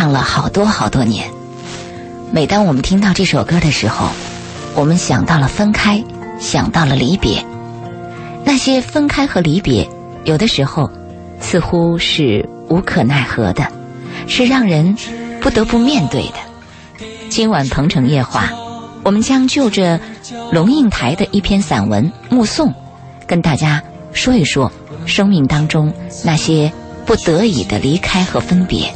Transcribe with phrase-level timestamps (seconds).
[0.00, 1.30] 唱了好多好多年。
[2.32, 4.08] 每当我们听到这首歌的时候，
[4.74, 6.02] 我们想到了分开，
[6.38, 7.44] 想到了离别。
[8.42, 9.86] 那些分开和离别，
[10.24, 10.90] 有的时候
[11.38, 13.70] 似乎是无可奈何的，
[14.26, 14.96] 是让人
[15.38, 17.06] 不得不面对的。
[17.28, 18.50] 今晚鹏城夜话，
[19.02, 20.00] 我们将就着
[20.50, 22.70] 龙应台的一篇散文《目送》，
[23.26, 23.82] 跟大家
[24.14, 24.72] 说一说
[25.04, 25.92] 生命当中
[26.24, 26.72] 那些
[27.04, 28.90] 不得已的离开和分别。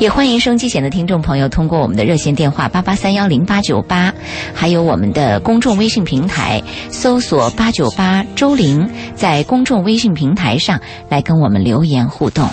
[0.00, 4.14] 也欢迎收机前的听众朋友通过我们的热线电话八八三幺零八九八，
[4.54, 12.48] 还有我们的公众微信平台搜索八九八周玲，在公众微信平台上来跟我们留言互动。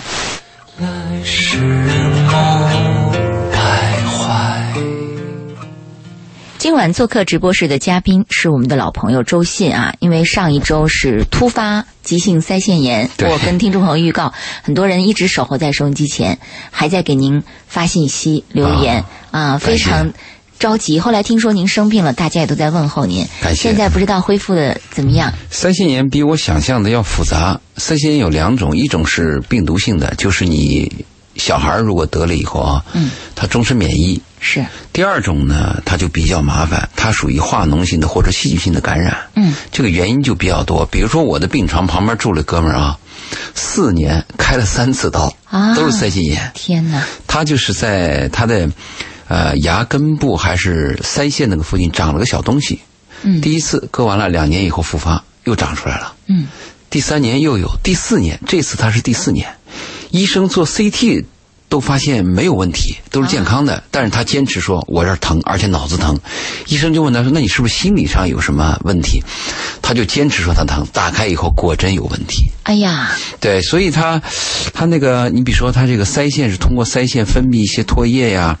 [0.78, 0.88] 来
[1.22, 2.55] 时梦
[6.66, 14.34] 今晚做客直播室的嘉宾是我们的老朋友周信啊，因为上一周是突发急性腮腺炎，我跟听众朋友预告，
[14.64, 16.40] 很多人一直守候在收音机前，
[16.72, 20.12] 还在给您发信息留言啊非常
[20.58, 20.98] 着急。
[20.98, 23.24] 后来听说您生病了，大家也都在问候您。
[23.40, 25.32] 感谢现在不知道恢复的怎么样？
[25.52, 27.60] 腮腺炎比我想象的要复杂。
[27.76, 34.20] 腮腺炎有两种，一种是病毒性的，就是你小孩儿如果得了以后啊，嗯，他终身免疫。
[34.38, 39.16] 是，第二种呢，它就比较麻烦，它属于化脓性的或者细菌性的感染。
[39.34, 40.86] 嗯，这个原因就比较多。
[40.86, 42.98] 比如说我的病床旁边住了哥们儿啊，
[43.54, 46.52] 四年开了三次刀，啊都是腮腺炎。
[46.54, 48.70] 天哪，他就是在他的
[49.28, 52.80] 呃牙根部还是腮腺那个附近长了个小东西。
[53.22, 56.14] 嗯第一次割完了，两年以后复发，又长出来了。
[56.26, 56.46] 嗯，
[56.90, 59.56] 第三年又有，第四年这次他是第四年，
[60.10, 61.24] 医生做 CT
[61.68, 66.18] 都发现没有问题，都是健康的，但是他坚持说我这儿疼，而且脑子疼。
[66.68, 69.22] 医生就问他说：“那你是不是心理上有什么问题？”
[69.82, 72.50] 他就坚持说他疼，打开以后果真有问题。
[72.62, 73.10] 哎呀，
[73.40, 74.22] 对，所以他
[74.72, 78.58] 他那个，你比如说他这个腮腺是通过腮腺分泌一些唾液呀，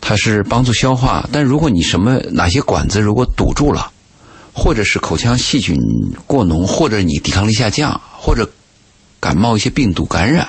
[0.00, 1.28] 它是帮助消化。
[1.32, 3.90] 但如果你什么哪些管子如果堵住了，
[4.54, 5.76] 或者是口腔细菌
[6.26, 8.48] 过浓，或者你抵抗力下降，或者
[9.22, 10.48] 感冒一些病毒感染，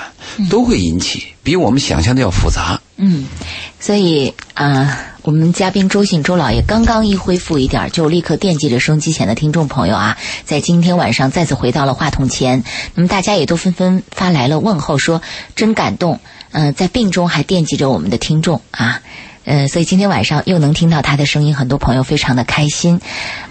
[0.50, 2.81] 都会引起，比我们想象的要复杂。
[2.97, 3.28] 嗯，
[3.79, 12.61] 所以啊、呃我们嘉宾周信周老爷刚刚一恢复一点儿，就立刻惦记着收音机前的听众朋友啊，在今天晚上再次回到了话筒前。
[12.94, 15.22] 那么大家也都纷纷发来了问候，说
[15.55, 16.19] 真感动，
[16.51, 19.00] 嗯、在病中还惦记着我们的听众啊。
[19.45, 23.00] 呃，所以今天晚上又能听到他的声音，很多朋友非常的开心。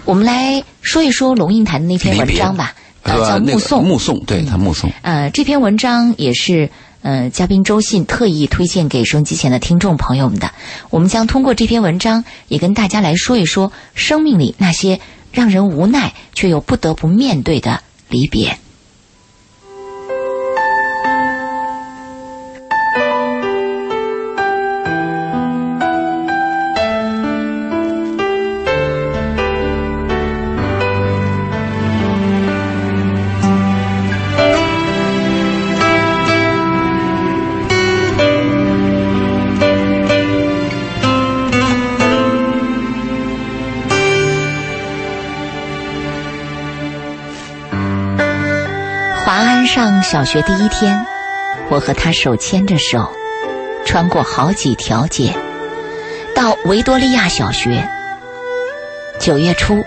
[0.04, 3.84] 我们来说一说龙应台的那篇文章吧，呃，叫《目送》。
[3.86, 4.90] 目送，对他目送。
[5.02, 6.70] 呃，这篇文章也是
[7.02, 10.50] 呃嘉宾周信特意推荐给收音机前的听众朋友们的。
[10.90, 15.00] 我们将通过这篇文章，也跟大家来说一说生命里那些
[15.32, 18.58] 让人无奈却又不得不面对的离别。
[50.02, 51.06] 小学第一天，
[51.70, 53.08] 我和他手牵着手，
[53.86, 55.32] 穿过好几条街，
[56.34, 57.88] 到维多利亚小学。
[59.20, 59.84] 九月初，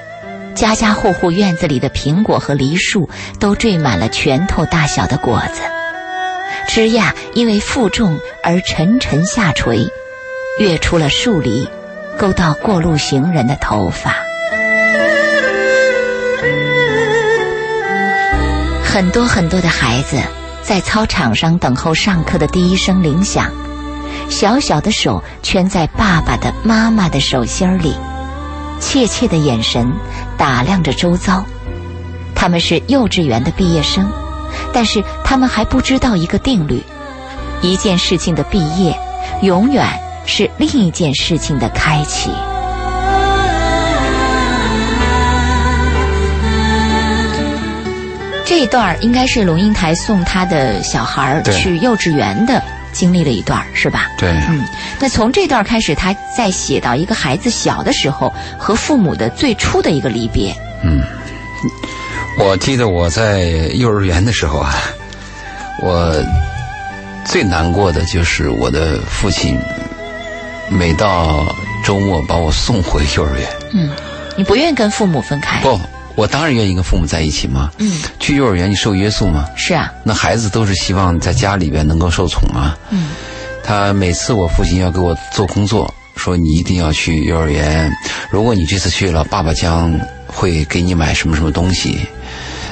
[0.56, 3.09] 家家户户院子里的苹果和梨树
[3.40, 5.62] 都缀满了拳头大小的果子，
[6.68, 9.86] 枝桠因为负重而沉沉下垂，
[10.59, 11.70] 跃出了树篱，
[12.18, 14.25] 勾到过路行人的头发。
[18.95, 20.17] 很多很多的孩子
[20.63, 23.51] 在操场上等候上课的第一声铃响，
[24.29, 27.94] 小小的手圈在爸爸的、妈妈的手心里，
[28.79, 29.91] 怯怯的眼神
[30.38, 31.44] 打量着周遭。
[32.34, 34.09] 他们是幼稚园的毕业生，
[34.72, 36.81] 但是他们还不知道一个定律：
[37.61, 38.97] 一件事情的毕业，
[39.41, 39.85] 永远
[40.25, 42.31] 是另一件事情的开启。
[48.46, 52.62] 这一段儿应该是龙应台送他的小孩儿去幼稚园的
[52.94, 54.08] 经历了一段，是吧？
[54.18, 54.64] 对，嗯，
[55.00, 60.56] 那从这段开始，他再写到一个孩子小的时候和父母的最初的一个离别。
[60.84, 61.02] 嗯
[62.38, 63.46] 我记得我在
[63.76, 64.76] 幼儿园的时候啊，
[65.82, 66.14] 我
[67.24, 69.58] 最难过的就是我的父亲
[70.70, 71.46] 每到
[71.84, 73.47] 周末把我送回幼儿园。
[73.72, 73.90] 嗯，
[74.36, 75.62] 你不愿意跟父母分开？
[75.62, 75.80] 不，
[76.16, 77.72] 我当然愿意跟父母在一起嘛。
[77.78, 82.76] 嗯，去幼儿园你受约束吗，是啊，那孩子都是希望在家里边能够受宠嘛。
[82.90, 83.09] 嗯，
[83.64, 87.91] 他他每次我父亲要给我做工作，说你一定要去幼儿园，
[88.32, 92.00] 如果你这次去了，爸爸将会给你买什么什么东西，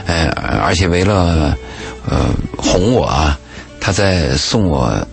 [0.05, 0.29] 呃，
[0.61, 1.57] 而且为了
[2.07, 3.37] 呃哄我啊，
[3.79, 5.05] 他在送我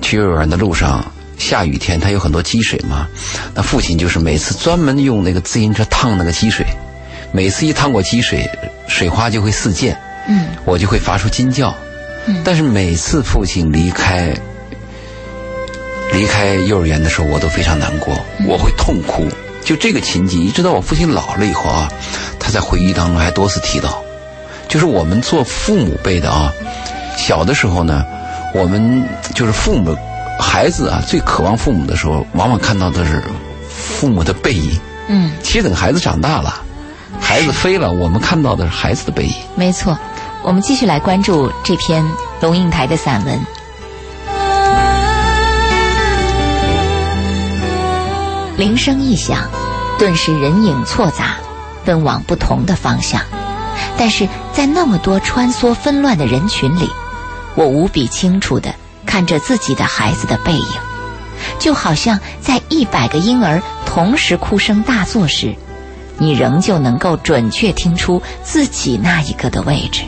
[0.00, 1.04] 去幼儿园的路上，
[1.38, 3.08] 下雨天他有很多积水嘛，
[3.54, 6.64] 那父亲就是每次专门用那个自行车烫那个积水，
[7.32, 8.48] 每次一趟过积水，
[8.86, 9.96] 水花就会四溅，
[10.28, 11.74] 嗯我就会发出惊叫。
[12.26, 14.32] 嗯但是每次父亲离开
[16.12, 18.14] 离开幼儿园的时候，我都非常难过，
[18.46, 19.26] 我会痛哭。
[19.64, 21.88] 就这个情景，一直到我父亲老了以后啊，
[22.38, 24.02] 他在回忆当中还多次提到，
[24.68, 26.52] 就是我们做父母辈的啊，
[27.16, 28.04] 小的时候呢，
[28.52, 29.02] 我们
[29.34, 29.96] 就是父母
[30.38, 33.22] 孩子啊，最渴望父母的时候，往往看到的是
[33.68, 34.78] 父母的背影。
[35.08, 36.62] 嗯，其实等孩子长大了，
[37.32, 39.32] 孩子飞了，我们看到的是孩子的背影。
[39.54, 39.98] 没错。
[40.42, 42.04] 我们继续来关注这篇
[42.42, 43.40] 龙应台的散文。
[48.58, 49.48] 铃声一响，
[49.98, 51.36] 顿时人影错杂，
[51.86, 53.22] 奔往不同的方向。
[53.96, 56.90] 但是在那么多穿梭纷乱的人群里，
[57.54, 58.74] 我无比清楚的
[59.06, 60.66] 看着自己的孩子的背影，
[61.58, 65.56] 就好像在一百个婴儿同时哭声大作时，
[66.22, 70.04] 你仍旧能够准确听出自己那一个的位置。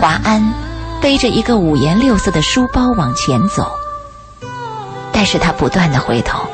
[0.00, 0.54] 华安
[1.02, 3.68] 背着一个五颜六色的书包往前走，
[5.10, 6.46] 但是他不断的回头，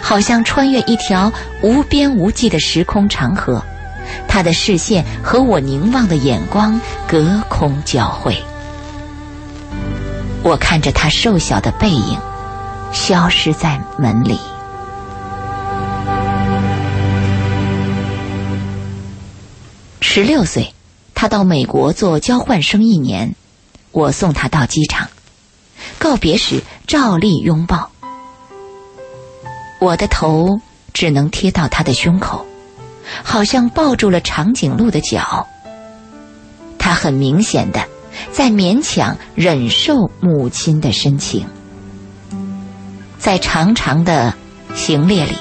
[0.00, 1.30] 好像穿越一条
[1.60, 3.62] 无边无际的时空长河，
[4.26, 8.42] 他的视线和我凝望的眼光隔空交汇。
[10.42, 12.18] 我看着他瘦小的背影，
[12.92, 14.40] 消失在门里。
[20.16, 20.72] 十六岁，
[21.14, 23.34] 他到美国做交换生一年，
[23.92, 25.10] 我送他到机场，
[25.98, 27.90] 告别时照例拥抱。
[29.78, 30.58] 我的头
[30.94, 32.46] 只能贴到他的胸口，
[33.22, 35.46] 好像抱住了长颈鹿的脚。
[36.78, 37.86] 他很明显的
[38.32, 41.46] 在勉强忍受母亲的深情，
[43.18, 44.32] 在长长的
[44.74, 45.36] 行列里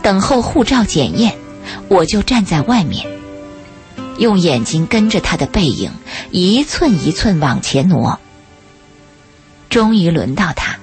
[0.00, 1.36] 等候护照检验，
[1.88, 3.04] 我就站在外面。
[4.18, 5.90] 用眼睛跟着他的背影，
[6.30, 8.18] 一寸一寸往前挪。
[9.68, 10.76] 终于轮到他，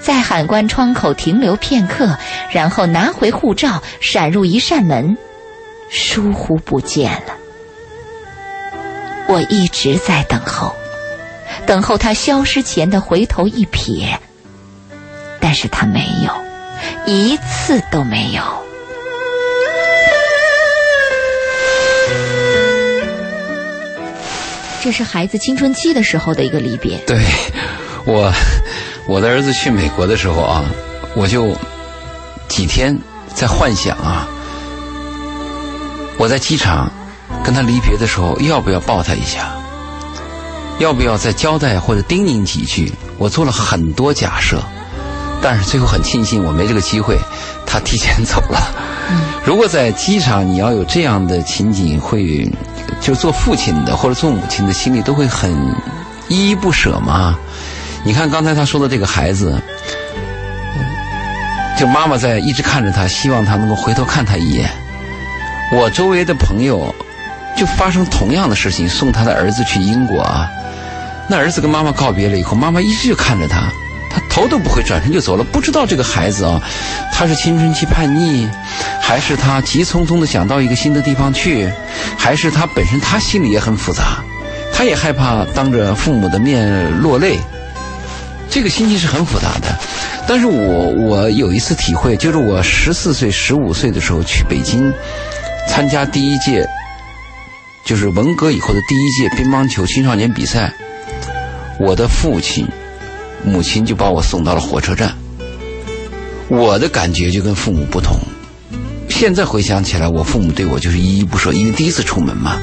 [0.00, 2.18] 在海关窗口停留片刻，
[2.50, 5.16] 然后拿回护照，闪入一扇门，
[5.90, 7.34] 疏忽不见了。
[9.28, 10.74] 我一直在等候，
[11.66, 14.16] 等候他消失前的回头一瞥，
[15.40, 16.32] 但是他没有，
[17.06, 18.65] 一次都没有。
[24.86, 26.96] 这是孩子青春期的时候的一个离别。
[27.08, 27.20] 对，
[28.04, 28.32] 我
[29.08, 30.64] 我的儿子去美国的时候啊，
[31.16, 31.56] 我就
[32.46, 32.96] 几天
[33.34, 34.28] 在幻想啊，
[36.16, 36.88] 我在机场
[37.42, 39.56] 跟他离别的时候，要不要抱他一下？
[40.78, 42.92] 要不要再交代或者叮咛几句？
[43.18, 44.62] 我做了很多假设，
[45.42, 47.18] 但是最后很庆幸我没这个机会，
[47.66, 48.72] 他提前走了。
[49.10, 52.48] 嗯如果在机场你要有这样的情景，会
[53.06, 55.48] 就做父亲的或者做母亲的心里都会很
[56.26, 57.38] 依依不舍嘛。
[58.02, 59.62] 你看刚才他说的这个孩子，
[61.78, 64.68] 就妈妈在一直看着他，希望他能够回头看他一眼。
[65.72, 66.92] 我周围的朋友
[67.56, 70.50] 就发生同样的事情，送他的儿子去英国啊。
[71.28, 73.70] 那儿子跟妈妈告别了以后，妈妈一直就看着，他
[74.36, 75.42] 头都不会转身就走了。
[75.42, 76.60] 不知道这个孩子啊，
[77.10, 78.46] 他是青春期叛逆，
[79.00, 81.72] 还是他急匆匆的想到一个新的地方去，
[82.18, 84.22] 还是他本身他心里也很复杂，
[84.74, 87.38] 他也害怕当着父母的面落泪。
[88.50, 89.74] 这个心情是很复杂的，
[90.28, 94.92] 但是我我有一次体会，就是我十四岁、十五岁的时候去北京
[95.66, 96.68] 参加第一届，
[97.84, 100.72] 就是文革以后的第一届乒乓球青少年比赛，
[101.80, 102.68] 我的父亲、
[103.46, 105.14] 母亲就把我送到了火车站，
[106.48, 108.16] 我的感觉就跟父母不同。
[109.08, 112.60] 现在回想起来，我父母对我就是依依不舍，因为第一次出门嘛，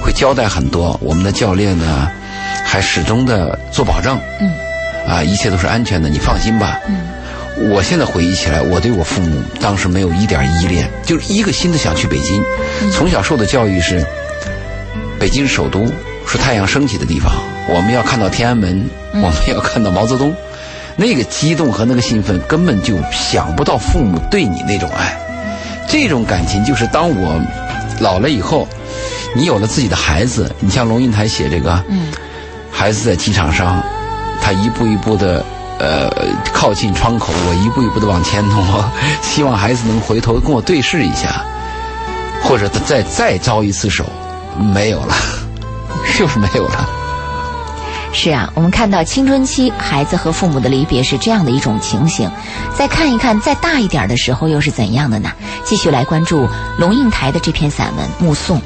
[0.00, 0.98] 会交代很多。
[1.02, 2.08] 我们的教练呢，
[2.64, 4.18] 还始终的做保证。
[4.40, 4.50] 嗯。
[5.06, 6.80] 啊，一切都是安全的，你放心吧。
[6.88, 7.00] 嗯。
[7.70, 12.42] 我现在回忆起来，我对我父母当时没有一点依恋，就是一个心的想去北京。
[12.90, 14.04] 从小受的教育是，
[15.18, 15.86] 北京是首都，
[16.26, 17.32] 是太阳升起的地方，
[17.68, 20.34] 我们要看到天安门，我们要看到毛泽东。
[20.96, 25.16] 那个激动和那个兴奋，根本就想不到父母对你那种爱。
[25.88, 27.40] 这种感情，就是当我
[28.00, 28.68] 老了以后，
[29.34, 32.12] 你有了自己的孩子，你像龙应台写这个，嗯，
[32.70, 33.82] 孩子在机场上，
[34.40, 35.44] 他一步一步的。
[35.76, 36.08] 呃
[36.52, 38.88] 靠近窗口，我一步一步的往前挪，
[39.22, 41.44] 希望孩子能回头跟我对视一下，
[42.44, 44.04] 或者再再招一次手，
[44.72, 45.14] 没有了，
[46.16, 46.88] 就是没有了。
[48.12, 52.30] 是啊，我们看到青春期孩子和父母的离别是这样的一种情形，
[52.76, 55.32] 再看一看再大一点的时候又是怎样的呢？
[55.64, 58.58] 继续来关注龙应台的这篇散文《目送》。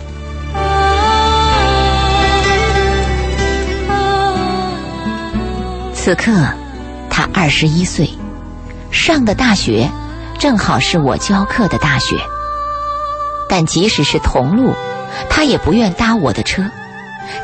[5.94, 6.30] 此刻，
[7.08, 8.10] 他二十一岁，
[8.90, 9.90] 上的大学
[10.38, 12.16] 正好是我教课的大学。
[13.48, 14.74] 但即使是同路，
[15.30, 16.62] 他也不愿搭我的车。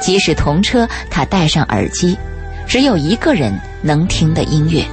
[0.01, 2.17] 即使同车，他戴上耳机，
[2.67, 4.85] 只有一个人能听的音乐，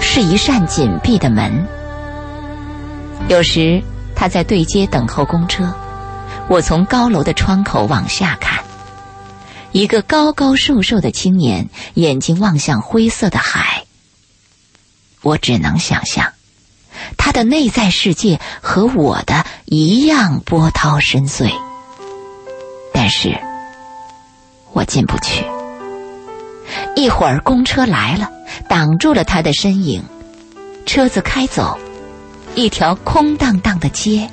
[0.00, 1.66] 是一扇紧闭的门。
[3.28, 3.82] 有时
[4.14, 5.72] 他在对街等候公车，
[6.48, 8.62] 我从高楼的窗口往下看，
[9.72, 13.84] 一个高高瘦瘦的青年，眼睛望向灰色的海。
[15.22, 16.32] 我只能想象，
[17.16, 21.52] 他的内在世界和我的一样波涛深邃，
[22.92, 23.38] 但是。
[24.72, 25.44] 我进不去。
[26.96, 28.30] 一会儿公车来了，
[28.68, 30.02] 挡住了他的身影。
[30.86, 31.78] 车子开走，
[32.54, 34.28] 一条空荡荡的街，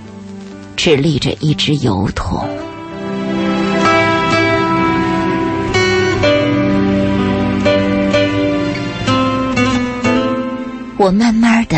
[0.76, 2.48] 只立着一只油桶。
[10.98, 11.78] 我慢慢的、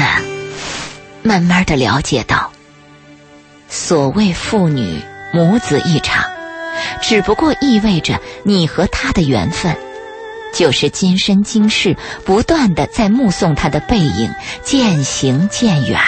[1.22, 2.50] 慢慢的了解到，
[3.68, 4.98] 所谓父女
[5.34, 6.24] 母子一场。
[7.10, 9.76] 只不过意味着你和他的缘分，
[10.54, 16.00] 就是今生今世不断的在目送他的背影渐行渐远。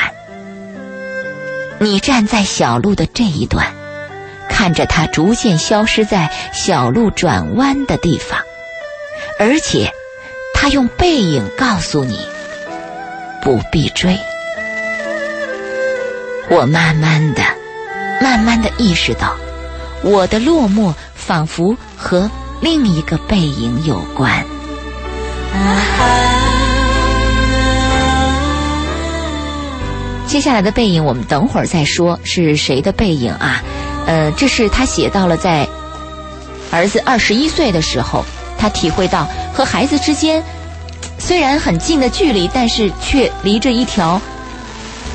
[1.80, 3.66] 你站在小路的这一端，
[4.48, 8.40] 看着他逐渐消失在小路转弯的地方，
[9.40, 9.92] 而且，
[10.54, 12.20] 他用背影告诉你，
[13.42, 14.16] 不必追。
[16.48, 17.42] 我慢慢的、
[18.22, 19.36] 慢慢的意识到。
[20.04, 22.30] 我的落寞仿佛和
[22.62, 24.44] 另一个背影有关。
[30.28, 33.62] 接下来的背影，我们等会儿再说是谁的背影啊？
[34.08, 35.68] 呃，这是他写到了在
[36.72, 38.24] 儿子二十一岁的时候，
[38.58, 40.42] 他体会到和孩子之间
[41.20, 44.22] 虽然很近的距离，但是却离着一条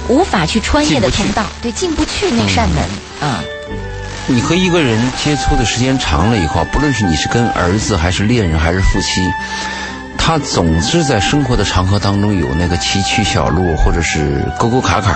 [0.08, 2.78] 无法去穿越的通道，对，进不去那扇门
[3.20, 3.42] 啊。
[4.28, 9.22] 你和一个人接触的时间长了以后，不论是你是跟儿子还是恋人还是夫妻，
[10.18, 15.14] 他总是在生活的长河当中有那个崎岖小路或者是沟沟坎坎。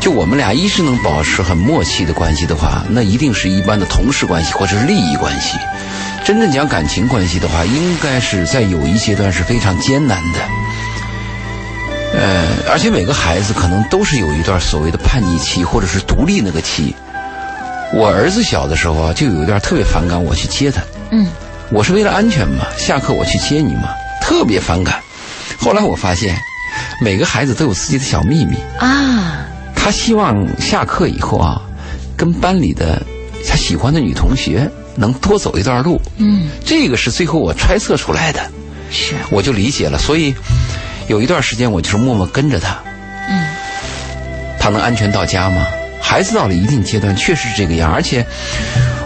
[0.00, 5.56] 就我们俩一直能保持很默契的关系的话，那一定是一般的同事关系或者是利益关系。
[6.24, 10.40] 真正讲感情关系的话，应该是在友谊阶段是非常艰难的。
[12.18, 16.94] 呃，而且每个孩子可能都是有一段所谓的叛逆期或者是独立那个期。
[17.92, 20.82] 我儿子小的时候啊，就有一段特别反感我去接他。
[21.10, 21.26] 嗯，
[21.70, 23.88] 我是为了安全嘛，下课我去接你嘛，
[24.20, 25.00] 特别反感。
[25.58, 26.36] 后来我发现，
[27.00, 29.46] 每个孩子都有自己的小秘密啊。
[29.74, 31.62] 他希望下课以后啊，
[32.16, 33.02] 跟班里的
[33.48, 35.98] 他喜欢的女同学能多走一段路。
[36.18, 38.40] 嗯，这个是最后我揣测出来的。
[38.90, 39.98] 是，我就理解了。
[39.98, 40.34] 所以
[41.06, 42.76] 有一段时间，我就是默默跟着他。
[43.30, 43.46] 嗯，
[44.60, 45.66] 他能安全到家吗？
[46.00, 47.92] 孩子到了一定阶段，确实是这个样。
[47.92, 48.24] 而且，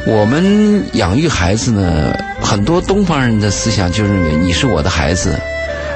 [0.06, 5.32] 我们养育孩子呢，很多东方人的思想就认为你是我的孩子，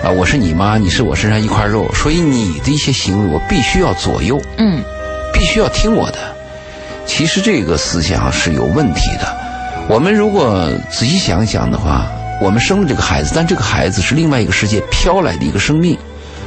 [0.03, 4.83] 啊，我是你妈，你是我身上一块肉，所以你的一些行为我必须要左右，嗯，
[5.33, 6.19] 必须要听我的。
[7.07, 9.37] 其实这个思想是有问题的。
[9.89, 12.07] 我们如果仔细想想的话，
[12.43, 15.97] 我们生了这个孩子，但这个孩子是另外一个世界飘来的一个生命，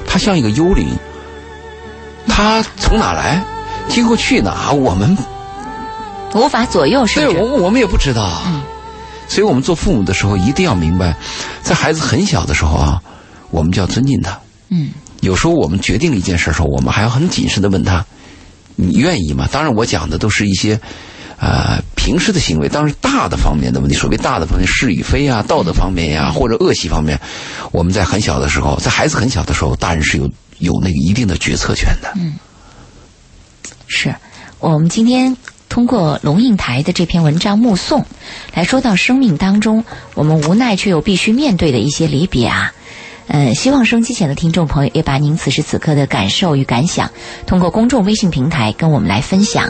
[0.06, 0.90] 他像一个幽灵，
[2.28, 3.42] 他从哪来？
[3.90, 5.18] 今后去哪，我们
[6.34, 8.44] 无法左右，是对，我我们也不知道。
[8.46, 8.62] 嗯，
[9.28, 11.18] 所以我们做父母的时候一定要明白，
[11.64, 13.02] 在孩子很小的时候啊，
[13.50, 14.40] 我们就要尊敬他。
[14.70, 14.92] 嗯，
[15.22, 18.06] 有时候我们决定了一件事的时候，我们还要很谨慎的问他
[18.78, 20.80] ：“你愿意吗？”当然，我讲的都是一些
[21.40, 27.20] 啊平时的行为，当然大的方面的问题，所谓大的方面是与非啊，道德方面呀，或者恶习方面，
[27.72, 30.30] 我们在很小的时候，在孩子很小的时候，大人是有
[30.60, 32.14] 有那个一定的决策权的。
[32.16, 32.36] 嗯。
[33.90, 34.16] 是
[34.60, 35.36] 我们今天
[35.68, 38.02] 通过龙应台的这篇文章《目送》，
[38.54, 42.72] 来说到生命当中我们无奈却又必须面对的一些离别啊。
[43.28, 47.12] 嗯，希望收机前的听众朋友也把您此时此刻的感受与感想，
[47.48, 49.68] 通过公众微信平台跟我们来分享。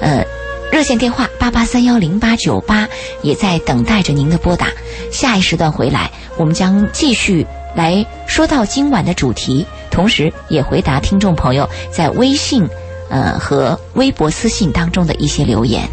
[0.00, 0.24] 呃，
[0.72, 2.88] 热线电话八八三幺零八九八
[3.22, 4.68] 也在等待着您的拨打。
[5.12, 12.66] 下一时段回来，我们将继续来说到今晚的主题，同时也回答听众朋友在微信、
[13.08, 15.88] 呃和微博私信当中的一些留言。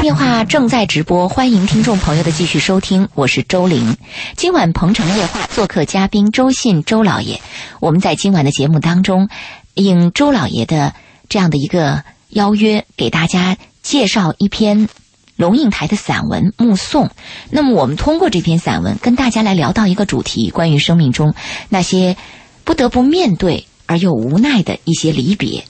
[0.00, 3.96] 电话正在直播，欢迎听众朋友的继续收听，我是周玲。
[4.36, 7.40] 今晚鹏城夜话做客嘉宾周信周老爷，
[7.78, 9.28] 我们在今晚的节目当中，
[9.74, 10.92] 应周老爷的
[11.28, 14.88] 这样的一个邀约，给大家介绍一篇
[15.36, 17.06] 龙应台的散文《目送》。
[17.50, 21.32] 那么我们通过这篇散文，跟大家来聊到一个主题，关于生命中
[21.68, 22.16] 那些
[22.64, 25.64] 不得不面对而又无奈的一些离别。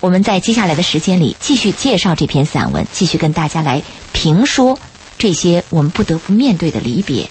[0.00, 4.78] 我们在接下来的时间里继续介绍这篇散文，继续跟大家来评说
[5.16, 7.28] 这些我们不得不面对的离别。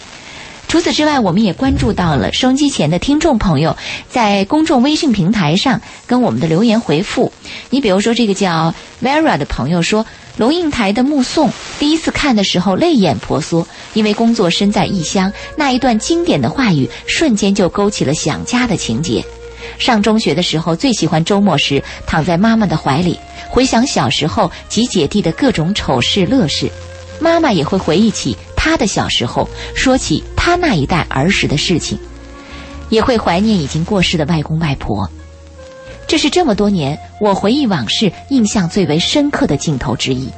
[0.67, 3.77] 除此之外，我们也关注到了收音机前的听众朋友
[4.09, 7.31] 在公众微信平台上跟我们的留言回复。
[7.69, 8.73] 你比如说，这个叫
[9.03, 10.03] Vera 的朋友说，
[10.37, 19.23] 龙应台的《目送》第一次看的时候泪眼婆娑，因为工作身在异乡，那一段经典的话语瞬间就勾起了想家的情节。
[19.77, 26.69] 上中学的时候，最喜欢周末时躺在妈妈的怀里，回想小时候及姐弟的各种丑事乐事。
[27.19, 31.97] 妈妈也会回忆起她的小时候，说起她那一代儿时的事情，
[32.89, 35.09] 也会怀念已经过世的外公外婆。
[36.07, 40.29] 这是这么多年我回忆往事印象最为深刻的镜头之一。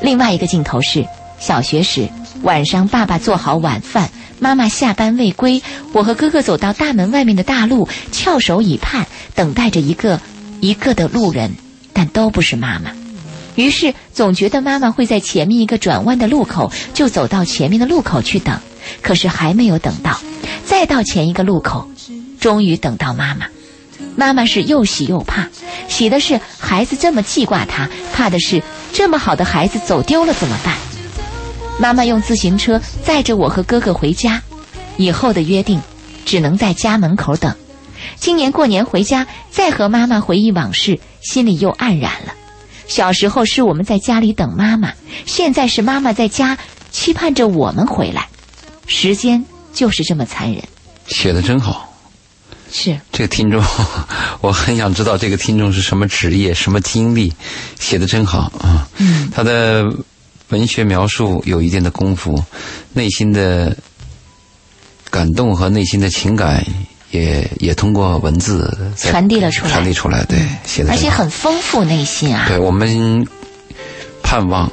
[0.00, 1.04] 另外一个镜头是
[1.38, 2.08] 小学时
[2.42, 4.08] 晚上，爸爸做好晚饭。
[4.44, 5.62] 妈妈下班未归，
[5.94, 10.20] 我和哥哥走到大门外面的大路，翘首以盼，等待着一个
[10.60, 11.54] 一个的路人，
[11.94, 12.90] 但都不是妈妈。
[13.54, 18.60] 于是总觉得妈妈会在前面一个转弯的路口，就走到前面的路口去等。
[19.00, 20.20] 可是还没有等到，
[20.66, 21.88] 再到前一个路口，
[22.38, 23.46] 终于等到妈妈。
[24.14, 25.48] 妈妈是又喜又怕，
[25.88, 30.76] 喜的是孩子这么记挂她，怕的是这么好的孩子走丢了怎么办？
[31.78, 34.40] 妈妈用自行车载着我和哥哥回家，
[34.96, 35.80] 以后的约定
[36.24, 37.54] 只能在家门口等。
[38.16, 42.32] 今年过年回家，再和妈妈回忆往事，心里又黯然了。
[42.86, 44.92] 小时候是我们在家里等妈妈，
[45.26, 46.56] 现在是妈妈在家
[46.90, 48.28] 期盼着我们回来。
[48.86, 50.62] 时间就是这么残忍。
[51.06, 51.92] 写的真好，
[52.70, 53.62] 是这个听众，
[54.40, 57.32] 我很想知道这个听众是什么职业、什么经历，
[57.80, 58.88] 写的真好啊。
[58.98, 59.90] 嗯，他的。
[60.50, 62.42] 文学描述有一定的功夫，
[62.92, 63.76] 内心的
[65.10, 66.64] 感动和内心的情感
[67.10, 72.46] 也也通过文字传递了出来，传递出来，对，写的而且很丰富内心啊。
[72.46, 73.26] 对我们
[74.22, 74.70] 盼望，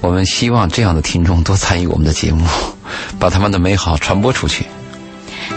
[0.00, 2.46] 我们希望这样的听众多参与我们的节目，
[3.18, 4.66] 把他们的美好传播出去。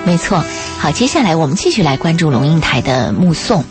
[0.03, 0.43] 没错，
[0.79, 3.61] 好，接下来我们继续来关注龙应台的《目送》。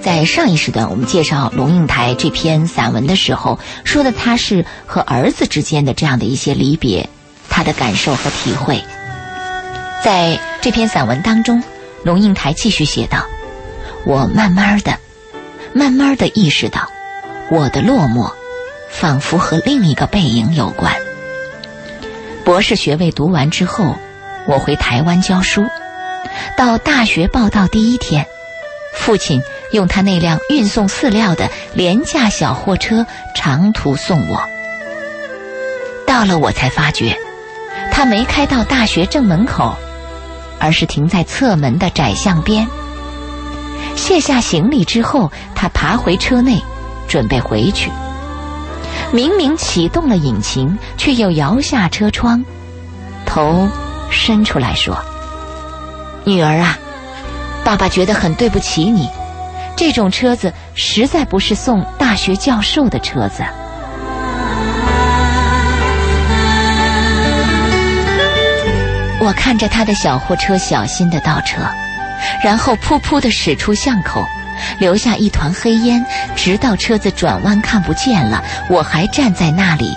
[0.00, 7.08] 在上一时段，我们介绍龙应台这篇散文的时候，说的他是和儿子之间的这样的一些离别，
[7.48, 8.82] 他的感受和体会。
[10.02, 11.62] 在这篇散文当中，
[12.04, 13.24] 龙应台继续写道
[14.04, 14.98] ：“我慢慢的、
[15.72, 16.88] 慢慢的意识到，
[17.50, 18.32] 我的落寞，
[18.90, 20.92] 仿佛和另一个背影有关。
[22.44, 23.94] 博士学位读完之后，
[24.46, 25.64] 我回台湾教书。”
[26.56, 28.26] 到大学报到第一天，
[28.94, 34.40] 父亲用他那辆运送饲料的廉价小货车长途送我。
[36.06, 37.16] 到了，我才发觉，
[37.90, 39.76] 他没开到大学正门口，
[40.58, 42.66] 而是停在侧门的窄巷边。
[43.96, 46.62] 卸下行李之后，他爬回车内，
[47.08, 47.90] 准备回去。
[49.10, 52.44] 明明启动了引擎，却又摇下车窗，
[53.26, 53.68] 头
[54.12, 54.96] 伸出来说。
[56.24, 56.78] 女儿啊，
[57.64, 59.08] 爸爸觉得很对不起你。
[59.74, 63.42] 这种车子实在不是送大学教授的车子。
[69.18, 71.62] 我看着他的小货车小心的倒车，
[72.44, 74.24] 然后噗噗的驶出巷口，
[74.78, 76.04] 留下一团黑烟，
[76.36, 79.96] 直到车子转弯看不见了，我还站在那里，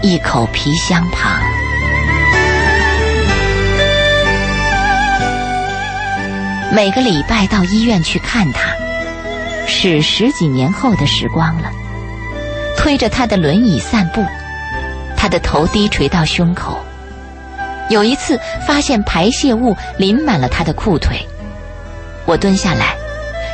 [0.00, 1.51] 一口皮箱旁。
[6.74, 8.74] 每个礼拜到医院去看他，
[9.66, 11.70] 是十几年后的时光了。
[12.78, 14.24] 推着他的轮椅散步，
[15.14, 16.82] 他的头低垂到胸口。
[17.90, 21.18] 有一次发现排泄物淋满了他的裤腿，
[22.24, 22.96] 我蹲下来，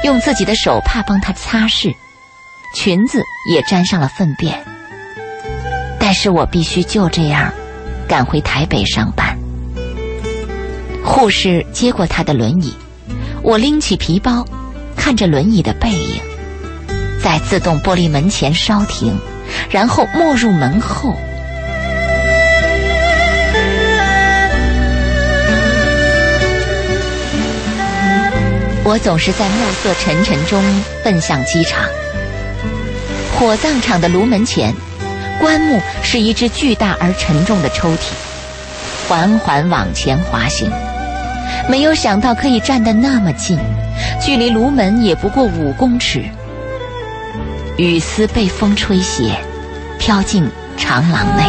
[0.05, 1.93] 用自己的手帕帮他擦拭，
[2.77, 4.57] 裙子也沾上了粪便。
[5.99, 7.53] 但是我必须就这样
[8.07, 9.37] 赶回台北上班。
[11.05, 12.73] 护士接过他的轮椅。
[13.49, 14.45] 我拎起皮包
[14.95, 16.21] 看着轮椅的背影
[17.25, 19.19] 在自动玻璃门前稍停
[19.71, 21.17] 然后没入门后。
[28.85, 30.63] 我总是在暮色沉沉中
[31.03, 31.89] 奔向机场。
[33.35, 34.75] 火葬场的炉门前
[35.41, 38.13] 棺木是一只巨大而沉重的抽屉
[39.09, 40.71] 缓缓往前滑行。
[41.69, 43.59] 没有想到可以站得那么近，
[44.21, 46.25] 距离炉门也不过五公尺。
[47.77, 49.33] 雨丝被风吹斜，
[49.99, 51.45] 飘进长廊内。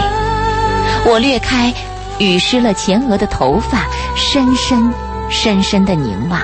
[1.06, 1.74] 我掠开
[2.18, 3.86] 雨湿了前额的头发，
[4.16, 4.94] 深深、
[5.30, 6.42] 深深的凝望，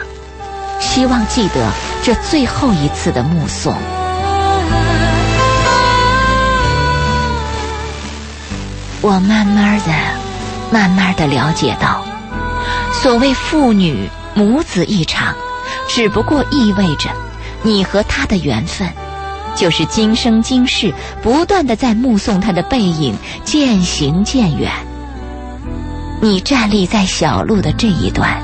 [0.80, 1.70] 希望记得
[2.02, 3.76] 这最后一次的目送。
[9.02, 9.92] 我慢慢的、
[10.72, 12.05] 慢慢的了解到，
[13.02, 15.36] 所谓父女母子一场，
[15.88, 17.10] 只不过意味着
[17.62, 18.88] 你和他的缘分。
[19.56, 24.70] 就是今生今世不断的在目送他的背影渐行渐远。
[26.22, 28.42] 你站立在小路的这一段，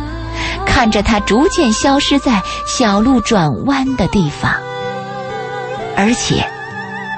[0.65, 4.53] 看着他逐渐消失在小路转弯的地方，
[5.97, 6.47] 而且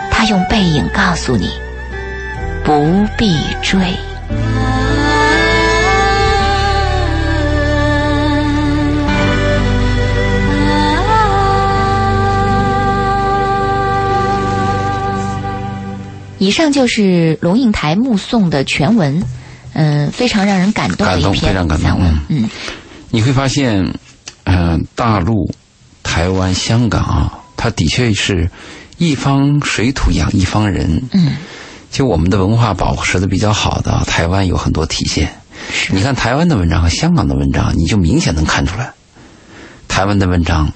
[0.09, 1.51] 他用背影告诉你
[2.63, 3.79] 不必追。
[16.43, 19.23] 以上就是龙应台目送的全文，
[19.71, 22.19] 嗯，非常让人感动的一篇非常感动散文。
[22.27, 22.49] 嗯，
[23.11, 23.93] 你会发现，
[24.43, 25.49] 嗯、大陆、
[26.03, 28.51] 台湾、香港啊，它的确是
[28.97, 31.01] 一方水土养一方人。
[31.13, 31.37] 嗯，
[31.89, 35.33] 就我们的文化保持的比较好的，台湾有很多体现。
[35.91, 38.91] 你看台湾的文章和香港的文章，你就明显能看出来，
[39.87, 40.69] 台湾的文章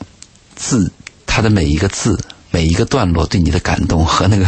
[0.56, 0.90] 字，
[1.26, 2.18] 它的每一个字、
[2.52, 4.46] 每一个段落对你的感动和那个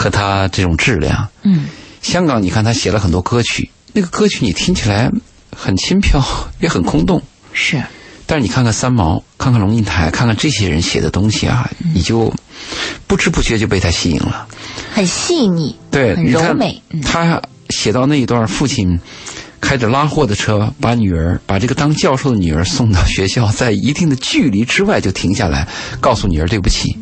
[0.00, 1.28] 和他这种质量。
[1.42, 1.66] 嗯，
[2.00, 5.10] 香港，你看他写了很多歌曲，那个歌曲你听起来
[5.54, 6.18] 很轻飘，
[6.58, 7.22] 也很空洞。
[7.52, 7.82] 是，
[8.24, 12.32] 但是你看看三毛，看看龙应台，看看这些人写的东西啊，你就
[13.06, 14.48] 不知不觉就被他吸引了。
[14.94, 16.80] 很细腻，对，很柔美。
[16.88, 18.98] 嗯，他写到那一段，父亲
[19.60, 25.68] 开着拉货的车，把女儿把这个当教授的女儿送到学校，在一定的距离之外就停下来，
[26.00, 26.96] 告诉女儿对不起。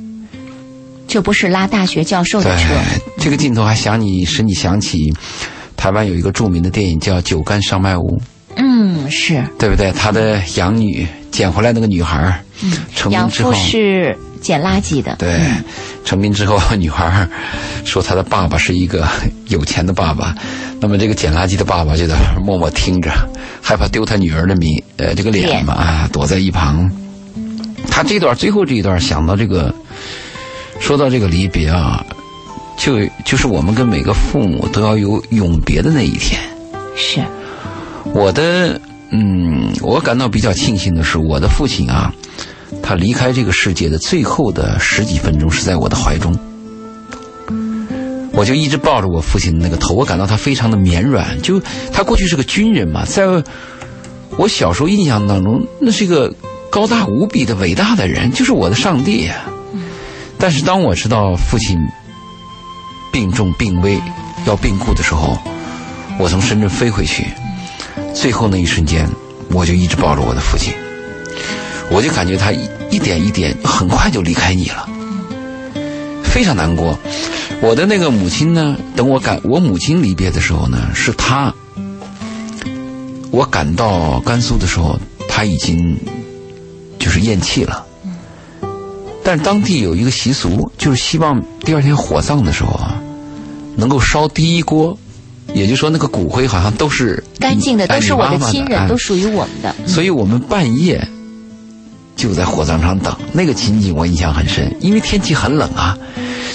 [1.08, 2.74] 这不是拉大学教授的对车。，
[3.18, 5.12] 这个镜头还想你使你想起
[5.76, 8.16] 台湾有一个著名的电影叫《酒干上麦屋》。
[8.56, 9.42] 嗯，是。
[9.58, 9.90] 对不对？
[9.92, 12.40] 他的养女捡回来那个女孩儿，
[12.94, 15.16] 成名之后父，是捡垃圾的。
[15.18, 15.40] 对，
[16.04, 17.28] 成名之后，女孩儿
[17.84, 19.08] 说她的爸爸是一个
[19.46, 20.34] 有钱的爸爸，
[20.80, 23.10] 那么这个捡垃圾的爸爸就在那默默听着，
[23.62, 26.90] 害怕丢他女儿的名，呃，这个脸嘛，啊，躲在一旁。
[27.90, 29.74] 他这段最后这一段想到这个，
[30.80, 32.04] 说到这个离别啊，
[32.78, 36.40] 就就是我们跟每个父母都要有永别的那一天。
[36.96, 37.20] 是。
[38.14, 42.12] 我的嗯，我感到比较庆幸的是，我的父亲啊，
[42.82, 46.34] 他离开这个世界的最后的十几分钟是在我的怀中，
[48.32, 51.40] 我就一直抱着我父亲的那个头，我感到他非常的绵软。
[51.42, 51.60] 就
[51.92, 53.26] 他过去是个军人嘛，在
[54.36, 56.32] 我小时候印象当中，那是一个
[56.70, 59.44] 高大无比的伟大的人，就是我的上帝呀、
[60.38, 61.78] 但是当我知道父亲
[63.12, 64.00] 病重病危
[64.46, 65.36] 要病故的时候，
[66.18, 67.26] 我从深圳飞回去。
[68.14, 69.08] 最后那一瞬间，
[69.50, 70.72] 我就一直抱着我的父亲，
[71.90, 74.88] 我就感觉他一一点一点很快就离开你了，
[76.24, 76.98] 非常难过。
[77.60, 81.52] 我的那个母亲呢，等我赶我母亲离别的时候呢，是她，
[83.30, 84.98] 我赶到甘肃的时候，
[85.28, 85.98] 她已经
[86.98, 87.84] 就是咽气了。
[89.28, 92.98] 但是当地有一个习俗，就是希望第二天火葬的时候啊，
[93.76, 94.96] 能够烧第一锅。
[95.52, 99.74] 也就是说，那个骨灰好像都是干净的，哎都是我的亲人，哎都属于我们的。
[99.86, 101.06] 所以我们半夜
[102.16, 105.94] 就在火葬场等，那个情景我印象很深，因为天气很冷啊，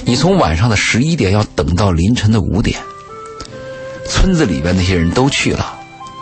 [0.03, 2.79] 你从晚上的十一点要等到凌晨的五点，
[4.09, 5.75] 村子里边那些人都去了，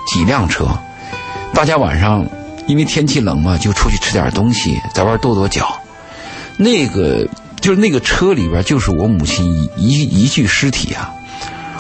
[0.06, 0.68] 几辆车，
[1.54, 2.26] 大家晚上
[2.68, 5.74] 因为天气冷嘛，就出去吃点东西，在外跺跺脚，
[6.62, 7.28] 那个
[7.60, 11.12] 就是那个车里边就是我母亲一一一具尸体啊。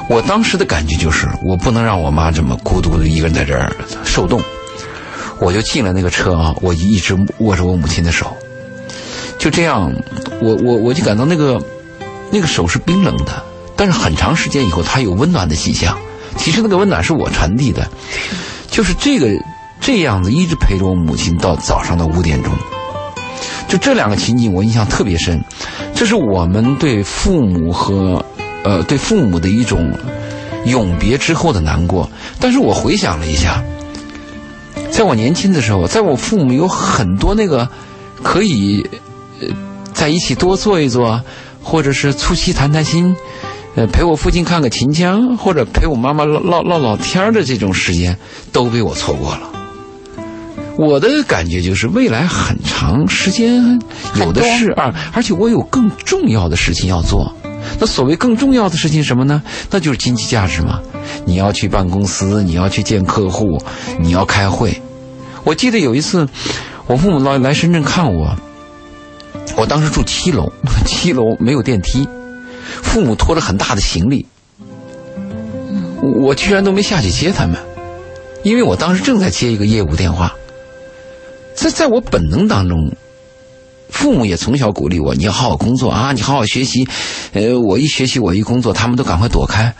[0.09, 3.71] 我当时的感觉就是，我不能让我妈这么孤独的一个人在这儿
[4.03, 4.41] 受冻。
[5.39, 8.35] 我就进了那个车啊，我一直握着我母亲的手，
[9.37, 9.93] 就这样，
[10.41, 11.61] 我我我就感到那个
[12.31, 13.43] 那个手是冰冷的，
[13.75, 15.95] 但是很长时间以后，它有温暖的迹象。
[16.37, 17.87] 其实那个温暖是我传递的，
[18.69, 19.27] 就是这个
[19.79, 22.51] 这样子一直陪着我母亲到早上的五点钟。
[23.67, 25.43] 就这两个情景我印象特别深，
[25.95, 28.23] 这是我们对父母和
[28.63, 29.91] 呃对父母的一种
[30.65, 32.09] 永别之后的难过。
[32.39, 33.63] 但是我回想了一下。
[34.89, 37.67] 在我年轻的时候，在我父母有很多那个
[38.21, 38.85] 可以
[39.39, 39.47] 呃
[39.93, 41.21] 在一起多坐一坐，
[41.63, 43.15] 或者是促膝谈谈心，
[43.75, 48.17] 呃陪我父亲看个秦腔，或者陪我妈妈唠唠唠唠天儿的这种时间，
[48.51, 49.50] 都被我错过了。
[50.81, 53.79] 我的感觉就是未来很长时间
[54.15, 57.31] 有的是啊，而且我有更重要的事情要做。
[57.79, 59.43] 那所谓更重要的事情什么呢？
[59.69, 60.81] 那就是经济价值嘛。
[61.23, 63.61] 你要去办公司，你要去见客户，
[63.99, 64.81] 你要开会。
[65.43, 66.27] 我记得有一次，
[66.87, 68.35] 我父母来来深圳看我，
[69.55, 70.51] 我当时住七楼，
[70.87, 72.07] 七楼没有电梯，
[72.81, 74.25] 父母拖着很大的行李，
[76.01, 77.55] 我居然都没下去接他们，
[78.41, 80.33] 因为我当时正在接一个业务电话。
[81.55, 82.91] 在在我本能当中，
[83.89, 86.87] 父母也从小鼓励我，你要好好工作啊，你好好学习。
[87.33, 89.73] 呃，我一学习，我一工作，他们都赶快躲开，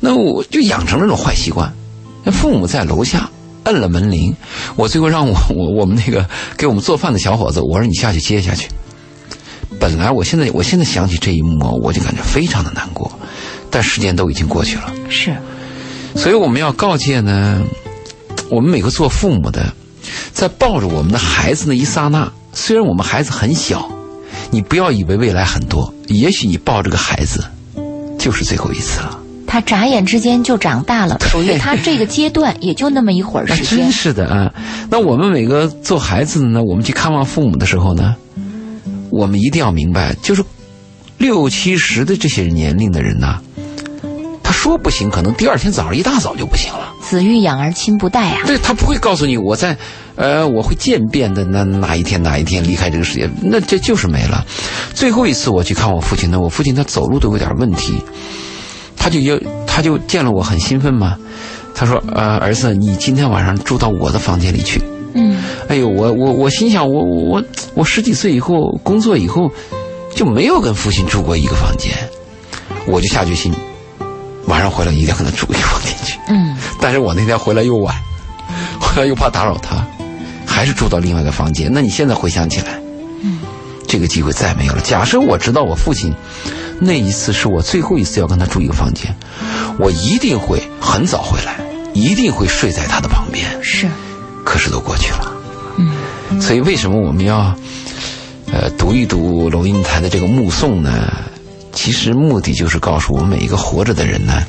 [0.00, 1.72] 那我就养成了这种坏习惯。
[2.24, 3.30] 那父母在楼下
[3.64, 4.34] 摁了门铃，
[4.76, 8.68] 我最后让我我我们那个给我们做饭的小伙子，我说你下去接下去。
[9.80, 13.10] 本来我现在我现在想起这一幕，我就感觉非常的难过，
[13.70, 14.92] 但时间都已经过去了。
[15.08, 15.34] 是，
[16.14, 17.62] 所以我们要告诫呢，
[18.50, 19.72] 我们每个做父母的，
[20.32, 23.90] 在抱着我们的孩子那一刹那，虽然我们孩子很小，
[24.50, 27.44] 你不要以为未来很多，也许你抱着个孩子，
[28.18, 29.18] 就是最后一次了。
[29.46, 33.92] 他眨眼之间就长大了，属于他这个阶段也就那么一会儿时间真。
[33.92, 34.50] 是的啊！
[34.88, 38.16] 那我们每个做孩子的呢，我们去看望父母的时候呢，
[39.10, 40.42] 我们一定要明白，就是
[41.18, 43.61] 六七十的这些年龄的人呐，他
[44.62, 46.94] 说不行，可能第二天早上一大早就不行了。
[47.00, 48.42] 子欲养而亲不待啊。
[48.46, 49.76] 对他不会告诉你我在，
[50.14, 54.46] 呃，我会渐变的那哪一天哪一天离开这个世界，那这就是没了。
[54.94, 57.96] 最后一次我去看我父亲呢，我父亲他走路都有点问题，
[58.96, 61.16] 他就要他就见了我很兴奋嘛，
[61.74, 64.80] 他说呃儿子你今天晚上住到我的房间里去。
[65.14, 67.42] 嗯，哎呦我我我心想我我我
[67.74, 69.50] 我十几岁以后工作以后
[70.14, 71.92] 就没有跟父亲住过一个房间，
[72.86, 73.71] 我就下决心晚
[74.62, 76.18] 上回来一定要跟他住一个房间去。
[76.28, 77.94] 嗯，但是我那天回来又晚，
[78.80, 79.84] 回来又怕打扰他，
[80.46, 81.70] 还是住到另外一个房间。
[81.72, 82.80] 那你现在回想起来，
[83.22, 83.40] 嗯，
[83.86, 84.80] 这个机会再没有了。
[84.80, 86.14] 假设我知道我父亲
[86.80, 89.14] 那一次是我最后一次要跟他住一个房间，
[89.78, 91.60] 我一定会很早回来，
[91.92, 93.44] 一定会睡在他的旁边。
[93.62, 93.88] 是，
[94.44, 95.32] 可是都过去了，
[95.76, 97.54] 嗯，所以为什么我们要
[98.52, 101.12] 呃读一读龙应台的这个目送呢？
[101.72, 104.42] 其实目的就是告诉我们每一个活着的人呢，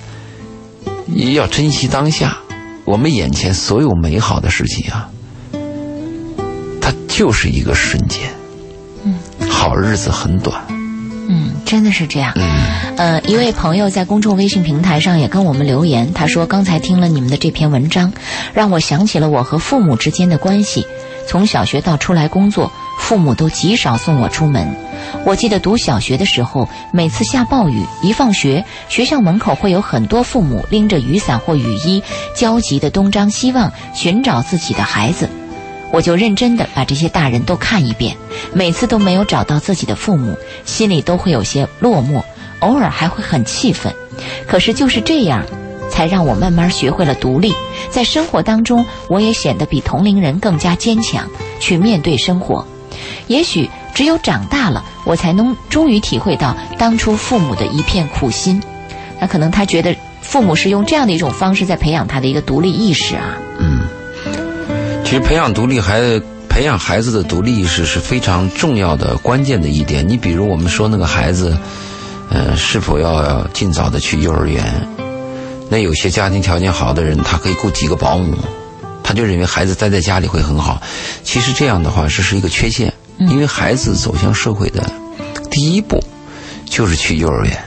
[1.07, 2.37] 也要珍惜当下，
[2.85, 5.09] 我们眼前所有美好的事情啊，
[6.79, 8.29] 它就是一个瞬间，
[9.03, 9.15] 嗯，
[9.49, 10.61] 好日子很短，
[11.29, 12.33] 嗯，真的是这样。
[12.35, 12.43] 嗯
[12.95, 18.13] 呃，一位朋友在公众微信平台上也跟我们留言，他说：“刚才听了你们的这篇文章，
[18.53, 20.85] 让我想起了我和父母之间的关系。
[21.27, 24.75] 从小学到出来工作，父母都极少送我出门。
[25.25, 32.03] 我记得读小学的时候，每次下暴雨，一放学，学校门口会有很多父母拎着雨伞或雨衣，
[32.35, 35.29] 焦急地东张西望，寻找自己的孩子。
[35.91, 38.17] 我就认真地把这些大人都看一遍，
[38.51, 40.35] 每次都没有找到自己的父母，
[40.65, 42.23] 心里都会有些落寞，
[42.59, 43.93] 偶尔还会很气愤。
[44.47, 45.45] 可是就是这样，
[45.91, 47.53] 才让我慢慢学会了独立，
[47.91, 52.65] 在生活当中，我也显得比同龄人更加坚强，去面对生活。
[53.27, 58.61] 也许只有长大了，我才能终于体会到当初父母的一片苦心。
[59.19, 63.37] 那可能他觉得父母是用这样的一种方式在培养他的一个独立意识啊。
[63.59, 63.81] 嗯
[65.03, 70.07] 其实培养独立孩、培养孩子的独立意识是非常重要的、关键的一点。
[70.07, 71.55] 你比如我们说那个孩子，
[72.31, 74.65] 呃，是否要尽早的去幼儿园？
[75.69, 78.35] 那有些家庭条件好的人，他可以雇几个保姆，
[79.03, 80.81] 他就认为孩子待在家里会很好。
[81.23, 82.91] 其实这样的话，这是一个缺陷，
[83.29, 84.83] 因为孩子走向社会的
[85.49, 86.03] 第一步
[86.65, 87.57] 就是去幼儿园。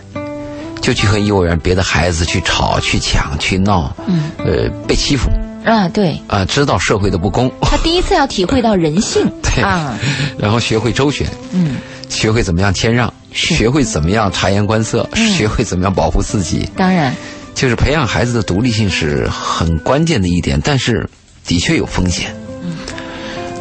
[0.83, 5.29] 就去和幼儿园别的孩子去吵、去抢、去闹，嗯，呃，被欺负。
[5.65, 9.29] 啊，对，啊、知道社会的不公，他第一次要体会到人性。
[9.43, 9.65] 对。
[9.65, 9.99] 啊，
[10.39, 15.29] 然后学会周旋，嗯，学会怎么样谦让，学会怎么样察言观色，嗯。
[15.31, 17.13] 学会怎么样保护自己，当然，
[17.53, 21.11] 就是培养孩子的独立性是很关键的一点，但是
[21.45, 22.33] 的确有风险。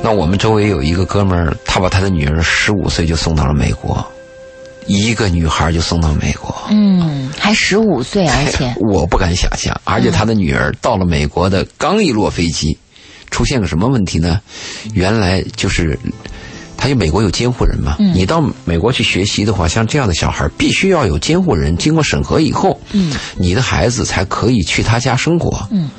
[0.06, 4.06] 那我们周围有一个哥们儿，他把他的女儿十五岁就送到了美国，
[4.86, 6.56] 一个女孩就送到美国。
[6.70, 12.78] 嗯，还十五岁，而且我不敢想象，而且他的女儿到了美国的刚一落飞机，
[13.32, 14.40] 出现个什么问题呢？
[14.94, 15.98] 原来就是，
[16.78, 25.90] 他有美国有监护人嘛，你到美国去学习的话，像这样的小孩必须要有监护人，经过审核以后，嗯，你的孩子才可以去他家生活，嗯。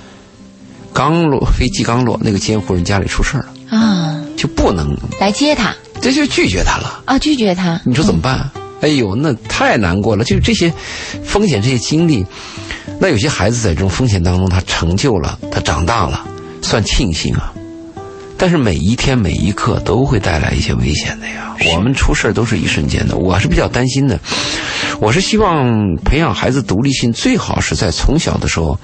[0.92, 7.02] 刚落飞机刚落，那个监护人家里出事儿了，啊，就不能，来接他这就拒绝他了。
[7.04, 7.80] 啊，拒绝他。
[7.84, 8.50] 你说怎么办？
[8.82, 10.22] 哎呦，那太难过了。
[10.24, 10.72] 就是这些
[11.24, 12.24] 风险、这些经历，
[13.00, 16.24] 那有些孩子在这种风险当中，他成就了，他长大了，
[16.62, 17.52] 算庆幸啊。
[18.38, 21.56] 但是每一天每一刻都会带来一些危险的呀。
[21.74, 24.20] 我们出事儿都是一瞬间的，我是比较担心的。
[25.00, 28.78] 我是希望培养孩子独立性，最好是在从小的时候，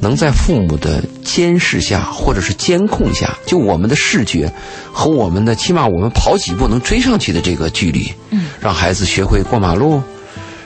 [0.00, 4.52] 能在父母的监视下或者是监控下，就我们的视觉
[4.92, 10.00] 和我们的起码我们跑几步能追上去的这个距离，嗯，让孩子学会过马路，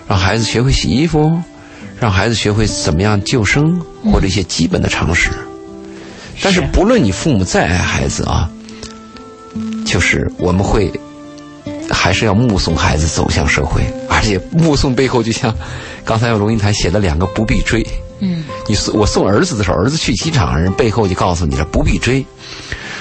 [0.07, 1.33] 让孩子学会洗衣服，
[1.99, 5.31] 让孩子学会怎么样救生或者一些基本的常识。
[6.43, 8.51] 但是是不论你父母再爱孩子啊，
[9.87, 10.93] 就是我们会
[11.91, 15.55] 还是要目送孩子走向社会，而且目送背后就像
[16.05, 17.87] 刚才龙应台写的两个不必追。
[18.25, 22.25] 嗯，你送我送儿子的时候，儿子去机场，人背后就告诉你了，不必追。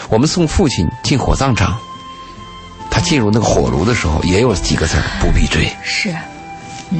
[0.10, 1.77] 我们送父亲进火葬场，
[2.89, 5.71] 他进入那个火炉的时候，也有几个字儿不必追。
[5.84, 6.10] 是，
[6.89, 6.99] 嗯，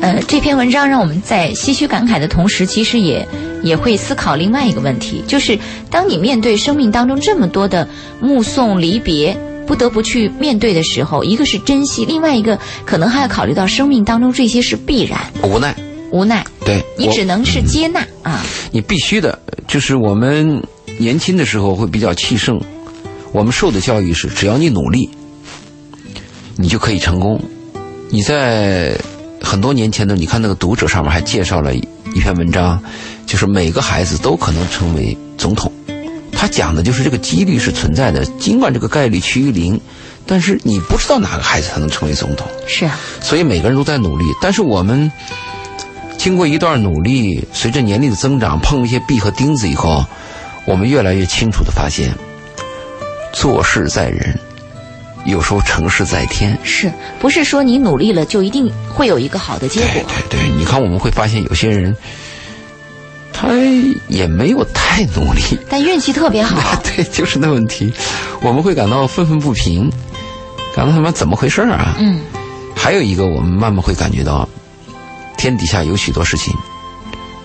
[0.00, 3.26] 呃，这篇文章让我们在唏嘘感慨的同时，其实也
[3.64, 5.58] 也会思考另外一个问题，就是
[5.90, 7.86] 当你面对生命当中这么多的
[8.20, 9.36] 目送离别。
[9.66, 15.76] 不得不去面对的时候，一个是珍惜，另外一个可能还要考虑到生命当中这些是必然、无奈，
[16.10, 18.44] 无奈，对你只能是接纳啊。
[18.70, 20.62] 你必须的，就是我们
[20.98, 22.60] 年轻的时候会比较气盛，
[23.32, 25.08] 我们受的教育是只要你努力，
[26.56, 27.40] 你就可以成功。
[28.10, 28.96] 你在
[29.42, 32.82] 很多年前的，你看那个读者上面还介绍了一一篇文章，
[33.26, 35.70] 就是每个孩子都可能成为总统。
[36.32, 39.78] 他讲的就是这个几率是存在的，尽管这个概率趋于零，
[40.24, 42.46] 但是你不知道哪个孩子才能成为总统。
[42.66, 45.10] 是啊，所以每个人都在努力，但是我们
[46.18, 50.04] 经过一段努力，随着年龄的增长，碰一些壁和钉子以后，
[50.66, 52.12] 我们越来越清楚的发现，
[53.32, 54.38] 做事在人，
[55.24, 56.58] 有时候成事在天。
[56.64, 60.02] 是不是说你努力了就一定会有一个好的结果？
[60.28, 61.96] 对对，你看我们会发现有些人，
[63.32, 63.48] 他
[64.08, 67.92] 也没有太努力，但运气特别好， 对，就是那问题，
[68.42, 69.88] 我们会感到愤愤不平，
[70.74, 71.94] 感到他妈怎么回事儿啊？
[72.00, 72.20] 嗯，
[72.74, 74.48] 还有一个，我们慢慢会感觉到，
[75.38, 76.52] 天底下有许多事情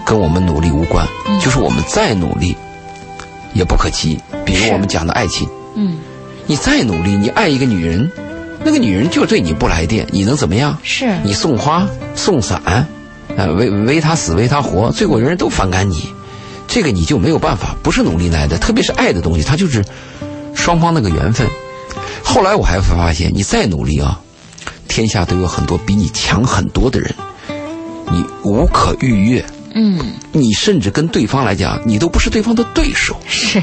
[0.05, 2.57] 跟我们努力无关，嗯就是我们再努力
[3.53, 4.19] 也不可及。
[4.43, 5.99] 比如我们讲的爱情，嗯，
[6.45, 8.11] 你再努力，你爱一个女人，
[8.65, 10.77] 那个女人就对你不来电，你能怎么样？
[10.83, 12.87] 是你送花送伞，
[13.37, 16.13] 呃，为为他死为他活，最后人人都反感你，
[16.67, 18.57] 这个你就没有办法，不是努力来的。
[18.57, 19.85] 特别是爱的东西，它就是
[20.53, 21.47] 双方那个缘分。
[22.23, 24.19] 后来我还会发现，你再努力啊，
[24.87, 27.13] 天下都有很多比你强很多的人，
[28.13, 29.43] 你无可逾越。
[29.73, 30.13] 嗯。
[30.31, 33.15] 你甚至跟对方来讲，你都不是对方的对手。
[33.27, 33.61] 是，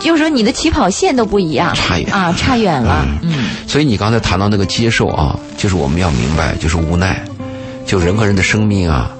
[0.00, 3.06] 就是说你的起跑线都不一样，差远啊，差远了。
[3.22, 7.22] 嗯，所以你刚才谈到那个接受啊，就是我们要明白，就是无奈，
[7.86, 9.10] 就人和人的生命啊，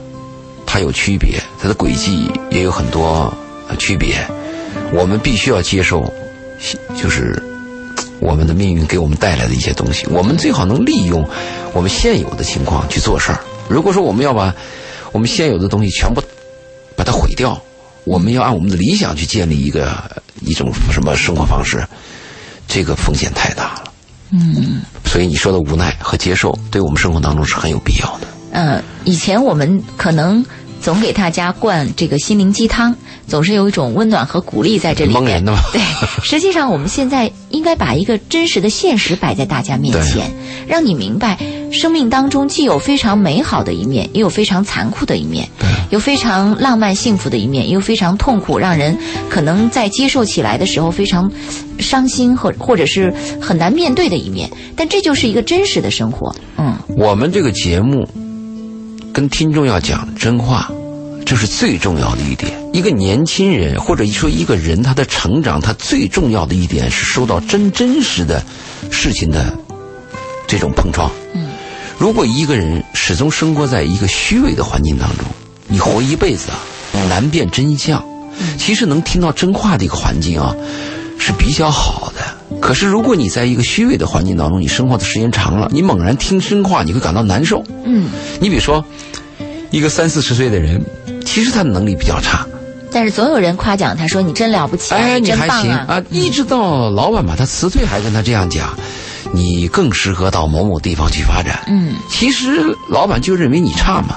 [0.67, 3.33] 它有区别，它的轨迹也有很多
[3.69, 4.17] 呃区别，
[4.93, 6.13] 我们必须要接受，
[7.01, 7.41] 就是
[8.21, 11.25] 我们的命运给我们带来的一些东西，我们最好能利用
[11.73, 13.39] 我们现有的情况去做事儿。
[13.69, 14.55] 如果说我们要把
[15.13, 16.23] 我们现有的东西全部
[16.97, 17.61] 把它毁掉，
[18.05, 20.11] 我们要按我们的理想去建立一个
[20.43, 21.87] 一种什么生活方式，
[22.69, 23.85] 这个风险太大了。
[24.31, 28.27] 嗯，所以你说的无奈和接受，对我们生活当中是很有必要的。
[28.53, 30.45] 呃，以前我们可能
[30.85, 32.95] 总给大家灌这个心灵鸡汤，
[33.27, 35.23] 总是有一种温暖和鼓励在这里面。
[35.23, 35.81] 蒙人的嘛对，
[36.23, 40.31] 实际上我们现在应该把一个真实的现实摆在大家面前，
[40.69, 41.39] 让你明白，
[41.73, 45.49] 生命当中既有非常美好的一面，也有非常残酷的一面，
[45.89, 48.95] 有非常浪漫幸福的一面，也有非常痛苦，让人
[49.31, 51.33] 可能在接受起来的时候非常
[51.79, 54.51] 伤心和或者是很难面对的一面。
[54.77, 56.31] 但这就是一个真实的生活。
[56.59, 58.07] 嗯，我们这个节目
[59.15, 60.69] 跟听众要讲真话，
[61.25, 62.53] 这是最重要的一点。
[62.73, 68.45] 一个年轻人或者说一个人，他的成长，他最重要的一点是受到真真实的
[68.91, 69.57] 事情的
[70.49, 71.09] 这种碰撞。
[71.33, 71.47] 嗯，
[71.97, 75.25] 如果一个人始终生活在一个虚伪的环境当中，
[75.69, 76.59] 你活一辈子啊，
[77.09, 78.05] 难辨真相。
[78.59, 80.53] 其实能听到真话的一个环境啊，
[81.19, 82.59] 是比较好的。
[82.61, 87.63] 可是如果你在一个虚伪的环境当中，你生活的时间长了，你猛然听真话，你会感到难受。
[87.85, 88.09] 嗯，
[88.41, 88.85] 你比如说，
[89.71, 90.81] 一个三四十岁的人，
[91.25, 92.47] 其实他的能力比较差，
[92.91, 98.73] 但是总有人夸奖他说：“你真了不起啊，哎，你还行棒啊！”一直到老板把他辞退，还跟他这样讲，
[99.33, 101.65] 你更适合到某某地方去发展。
[101.67, 104.17] 嗯，其实老板就认为你差嘛。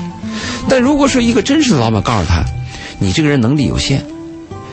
[0.69, 2.45] 但如果说一个真实的老板告诉他，
[2.99, 4.05] 你这个人能力有限，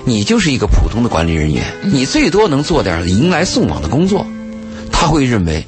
[0.04, 4.26] 你就是一个普通的管理人员，你最多能做点迎来送往的工作，
[4.92, 5.66] 他会认为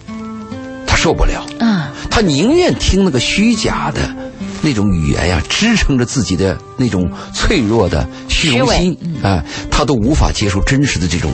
[0.87, 4.15] 他受不了，嗯，他宁愿听那个虚假的
[4.63, 11.33] 那种语言呀，支撑着自己的那种脆弱的虚荣心啊、他都无法接受真实的这种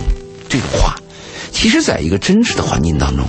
[0.49, 0.95] 这种话。
[1.51, 3.27] 其实，在一个真实的环境当中，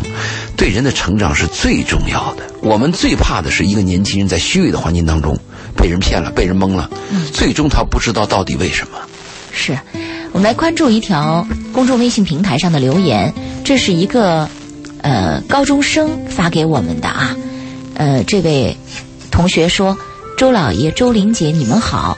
[0.55, 2.43] 对人的成长是最重要的。
[2.61, 5.37] 我们最怕的是一个年轻人在虚伪的环境当中
[5.75, 6.89] 被人骗了、被人蒙了，
[7.33, 8.97] 最终他不知道到底为什么。
[9.55, 9.79] 是，
[10.31, 13.31] 我们来关注一条公众微信平台上的留言，
[13.63, 14.49] 这是一个
[15.01, 17.35] 呃高中生发给我们的啊，
[17.93, 18.75] 呃，这位
[19.31, 19.95] 同学说
[20.37, 22.17] ：“周老爷、周玲姐，你们好，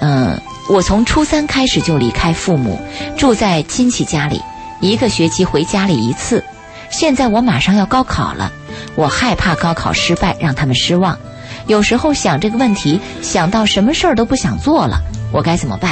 [0.00, 2.80] 嗯、我从初三开始就离开父母，
[3.18, 4.40] 住在亲戚家里，
[4.80, 6.42] 一个学期回家里一次。
[6.88, 8.52] 现在我马上要高考了，
[8.94, 11.18] 我害怕高考失败让他们失望，
[11.66, 15.00] 有时候想这个问题，想到什么事儿都不想做了，
[15.32, 15.90] 我该怎么办？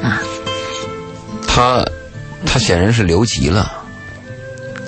[0.00, 0.22] 啊？”
[1.56, 1.82] 他，
[2.44, 3.72] 他显然是留级了。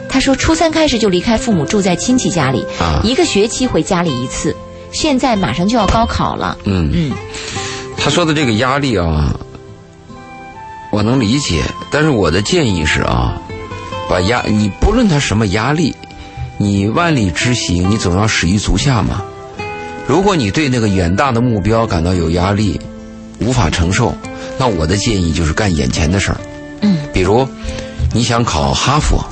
[0.06, 4.54] 他说，初三开始就离开父母，住在亲戚家里，啊一个学期回家里一次。
[4.92, 7.12] 现在马上就要高考了，嗯嗯，
[7.96, 9.34] 他说的这个压力啊，
[10.92, 13.40] 我能理解，但是我的建议是啊，
[14.10, 15.96] 把压你不论他什么压力，
[16.58, 19.22] 你万里之行，你总要始于足下嘛。
[20.06, 22.78] 如果你对那个远大的目标感到有压力，
[23.40, 24.14] 无法承受，
[24.58, 26.38] 那我的建议就是干眼前的事儿。
[26.80, 27.46] 嗯，比如
[28.12, 29.24] 你想考哈佛，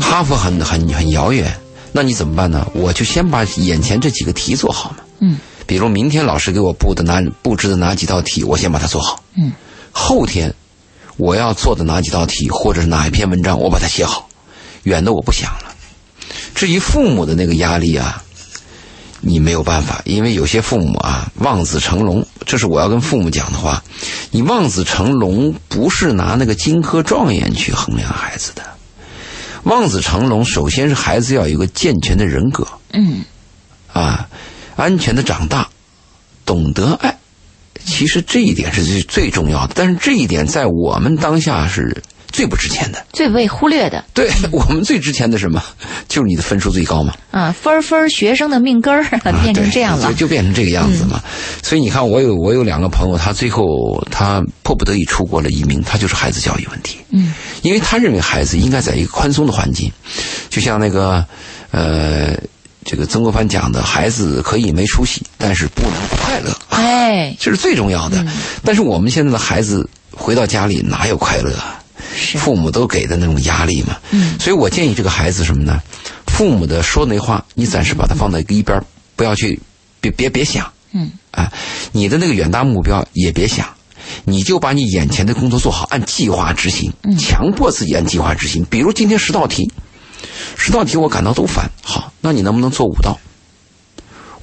[0.00, 1.52] 哈佛很很很遥远，
[1.92, 2.66] 那你怎么办呢？
[2.74, 4.98] 我就先把眼前这几个题做好嘛。
[5.20, 9.22] 嗯，比如明天老师给我布的哪布置的哪几道题，我先把它做好。
[9.36, 9.52] 嗯，
[9.92, 10.54] 后天
[11.16, 14.28] 我要做的哪几道题，或者是哪一篇文章，我把它写好。
[14.84, 15.74] 远的我不想了。
[16.54, 18.22] 至于父母的那个压力啊，
[19.20, 23.82] 你没有办法，因为有些父母啊望子成龙，这是我要跟父母讲的话。
[24.30, 28.62] 你望子成龙不是拿那个金科状元去衡量孩子的，
[29.64, 33.24] 望子成龙首先是孩子要有一个健全的人格，嗯，
[33.92, 34.28] 啊，
[34.76, 35.68] 安全的长大，
[36.46, 37.18] 懂得爱。
[37.84, 42.02] 其实这一点是最最重要的，但是这一点在我们当下是
[42.32, 43.04] 最不值钱的。
[43.12, 45.62] 最被忽略的对 我们最值钱的什么？
[46.08, 47.14] 就是你的分数最高嘛。
[47.30, 51.22] 啊，分儿分儿学生的命根儿啊 变成这样了就变成这个样子嘛。
[51.62, 53.64] 所以你看，我有我有两个朋友，他最后
[54.10, 56.98] 他迫不得已出国了移民，他就是孩子教育问题。
[57.10, 59.90] 嗯，因为他认为孩子应该在一个宽松的环境，
[60.48, 61.24] 就像那个
[61.70, 62.36] 呃，
[62.84, 66.56] 这个曾国藩讲的，孩子可以没出息，但是不能不快乐。
[66.70, 68.24] 哎，这是最重要的。
[68.64, 71.79] 但是我们现在的孩子回到家里哪有快乐啊？
[72.14, 73.96] 是父母都给的那种压力嘛。
[74.10, 75.80] 嗯所以我建议这个孩子什么呢？
[76.26, 78.82] 父母的说那话，你暂时把它放在一边，
[79.16, 79.60] 不要去，
[80.00, 81.52] 别别别想嗯啊。
[81.92, 83.68] 你的那个远大目标也别想，
[84.24, 88.64] 你就把你眼前的工作做好，按计划执行，强迫自己按计划执行。
[88.70, 89.70] 比如今天十道题，
[90.56, 93.18] 十道题我感到都烦，好，那你能不能做五道？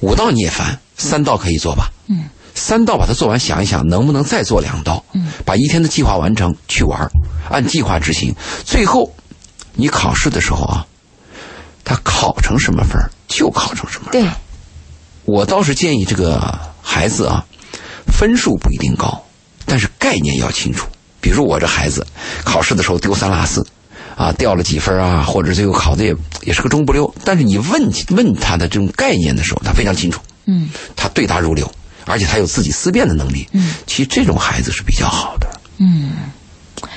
[0.00, 1.90] 五道你也烦，三道可以做吧？
[2.06, 2.24] 嗯，
[2.54, 5.04] 三道把它做完，想一想能不能再做两道？
[5.12, 7.10] 嗯，把一天的计划完成，去玩儿，
[7.50, 8.34] 按计划执行。
[8.64, 9.12] 最后，
[9.74, 10.86] 你考试的时候啊，
[11.84, 14.08] 他考成什么分儿就考成什么。
[14.10, 14.24] 对，
[15.24, 17.44] 我倒是建议这个孩子啊，
[18.06, 19.22] 分数不一定高，
[19.64, 20.86] 但是概念要清楚。
[21.20, 22.06] 比如我这孩子
[22.44, 23.66] 考试的时候丢三落四，
[24.16, 27.12] 啊，掉了几分啊，或者最后考的也也是个中不溜。
[27.24, 31.70] 但是你问问他的这种概念的时候，他非常清楚，嗯他对答如流，
[32.08, 33.46] 而且他有自己思辨的能力。
[33.52, 35.48] 嗯，其实这种孩子是比较好的。
[35.78, 36.12] 嗯，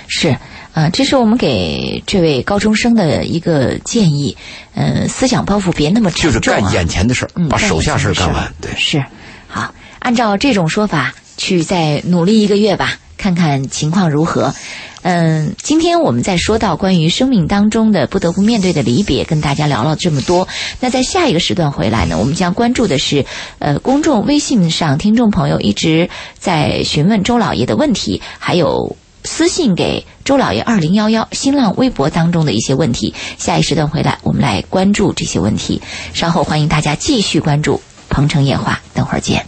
[0.07, 0.35] 是。
[0.73, 4.37] 啊，这是我们给这位高中生的一个建议，
[4.73, 6.39] 呃，思想包袱别那么沉就是。
[6.39, 8.53] 干眼前的事儿，嗯，把手下事儿干干完。
[8.61, 9.03] 对，是，
[9.49, 14.55] 好，按照这种说法去再努力一个月吧，看看情况如何。
[15.03, 20.47] 嗯，今天我们在说到关于生命当中的不得不面对的离别，跟大家聊了这么多。
[20.79, 23.25] 那在下一个时段回来呢，我们将关注的是，
[23.59, 28.95] 呃，公众微信上听众朋友一直在询问周老爷的问题，还有。
[29.23, 35.79] 私信给周老爷二零幺幺新浪微博当中的一些问题，下一时段回来我们来关注这些问题。
[36.11, 37.75] 稍后欢迎大家继续关注
[38.09, 39.45] 《鹏城夜话》，等会儿见。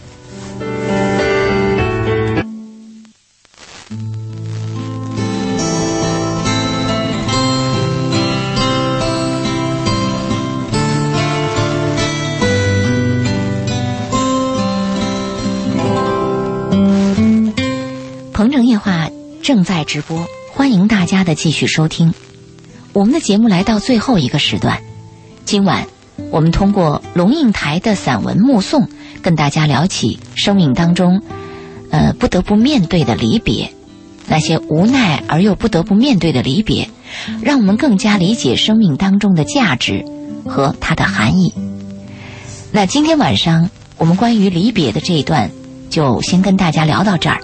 [18.54, 19.10] 城夜话
[19.42, 22.14] 正在直播，欢迎大家的继续收听。
[22.92, 24.80] 我们的节目来到最后一个时段，
[25.44, 25.88] 今晚
[26.30, 28.88] 我们通过龙应台的散文目送，
[29.22, 31.20] 跟大家聊起生命当中，
[31.90, 33.72] 呃，不得不面对的离别。
[34.28, 36.88] 那些无奈而又不得不面对的离别，
[37.42, 40.04] 让我们更加理解生命当中的价值
[40.46, 41.52] 和它的含义。
[42.70, 45.50] 那今天晚上我们关于离别的这一段，
[45.90, 47.40] 就先跟大家聊到这儿。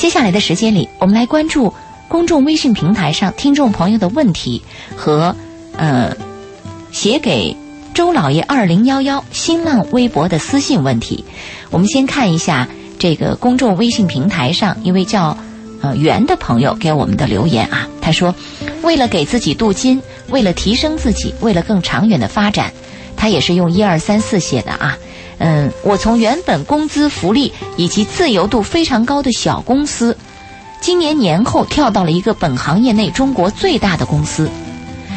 [0.00, 1.74] 接下来的时间里，我们来关注
[2.08, 4.62] 公众微信平台上听众朋友的问题
[4.96, 5.36] 和
[5.76, 6.16] 呃
[6.90, 7.54] 写给
[7.92, 11.22] 周老爷二零幺幺新浪微博的私信问题。
[11.68, 12.66] 我们先看一下
[12.98, 15.36] 这个公众微信平台上一位叫
[15.82, 18.34] 呃袁的朋友给我们的留言啊，他说
[18.82, 22.72] ：“为了给自己镀金，为了提升自己，为了更长远的发展，
[23.18, 24.96] 他也是用一二三四写的啊。
[25.40, 30.16] 嗯，我从原本工资福利以及自由度非常高的小公司，
[30.82, 34.48] 今年年后跳到了一个本行业内中国最大的公司。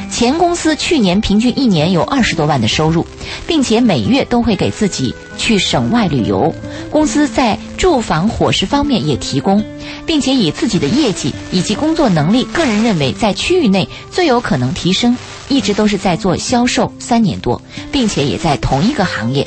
[0.09, 3.05] 前公司去年平均一年有二十多万的收入，
[3.47, 6.53] 并且每月都会给自己去省外旅游。
[6.89, 9.61] 公司在住房、伙食方面也提供，
[10.05, 15.17] 并且以自己的业绩以及工作能力，个人认为在区域内最有可能提升。
[15.49, 17.61] 一直都是在做销售三年多，
[17.91, 19.45] 并且也在同一个行业。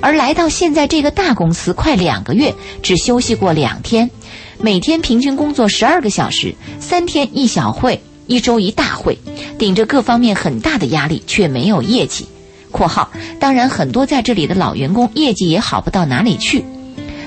[0.00, 4.10] 而来到现在这个大公司，快两个月，只休息过两天，
[4.58, 9.18] 每天平均工作十二个小时，三天一小会，一周一大会，
[9.58, 12.26] 顶着各方面很大的压力，却没有业绩。
[12.70, 16.64] （括号当然，很多在这里的老员工业绩也好不到哪里去。）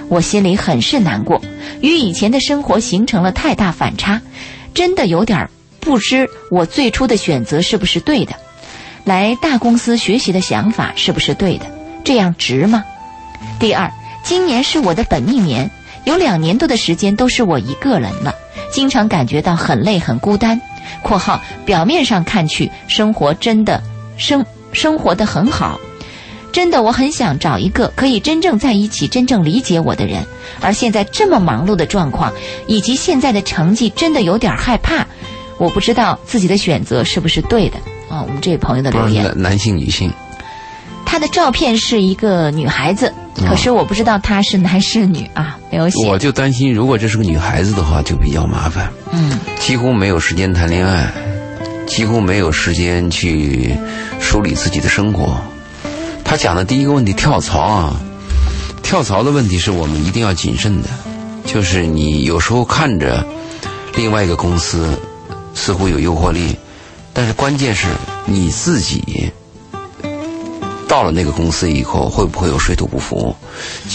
[0.07, 1.41] 我心里很是难过，
[1.81, 4.21] 与以前的生活形成了太大反差，
[4.73, 5.49] 真的有点
[5.79, 8.33] 不知我最初的选择是不是对的，
[9.03, 11.65] 来大公司学习的想法是不是对的。
[12.03, 12.83] 这样值吗？
[13.59, 13.91] 第二，
[14.23, 15.69] 今年是我的本命年，
[16.05, 18.33] 有两年多的时间都是我一个人了，
[18.71, 20.59] 经常感觉到很累很孤单。
[21.03, 23.81] （括号表面上看去，生活真的
[24.17, 25.79] 生生活的很好，
[26.51, 30.21] 真的我很想找一个可以真正在一起、真正理解我的人。
[30.59, 32.31] 而现在这么忙碌的状况，
[32.67, 35.05] 以及现在的成绩，真的有点害怕。
[35.57, 37.77] 我不知道自己的选择是不是对的
[38.09, 38.21] 啊？
[38.21, 40.11] 我们这位朋友的留言，男性女性。
[41.11, 43.13] 他的照片是一个女孩子，
[43.45, 46.07] 可是我不知道他是男是女啊，没有写。
[46.07, 48.89] 我就担心，如果这是个女孩子的话，就比较麻烦。
[49.11, 51.11] 嗯，几乎没有时间谈恋爱，
[51.85, 53.75] 几乎没有时间去
[54.21, 55.35] 梳理自己的生活。
[56.23, 57.93] 他讲的第一个问题，跳槽啊，
[58.81, 60.87] 跳槽的问题是我们一定要谨慎的。
[61.45, 63.21] 就是你有时候看着
[63.97, 64.97] 另外一个公司
[65.53, 66.55] 似乎有诱惑力，
[67.11, 67.89] 但是关键是
[68.25, 69.29] 你自己。
[70.91, 73.33] 到了那个公司以后，会不会有水土不服？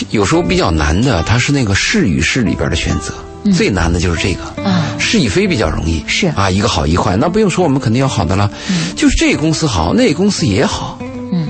[0.08, 3.12] 有时候比较难的，它是那个是与是里边的选择，
[3.52, 4.62] 最难的就是这个。
[4.62, 6.02] 啊，是与非比较容易。
[6.06, 8.50] 是啊，一个好一坏，那不用说，我们肯定有好的了。
[8.96, 10.98] 就是这个公司好，那个公司也好。
[11.32, 11.46] 嗯，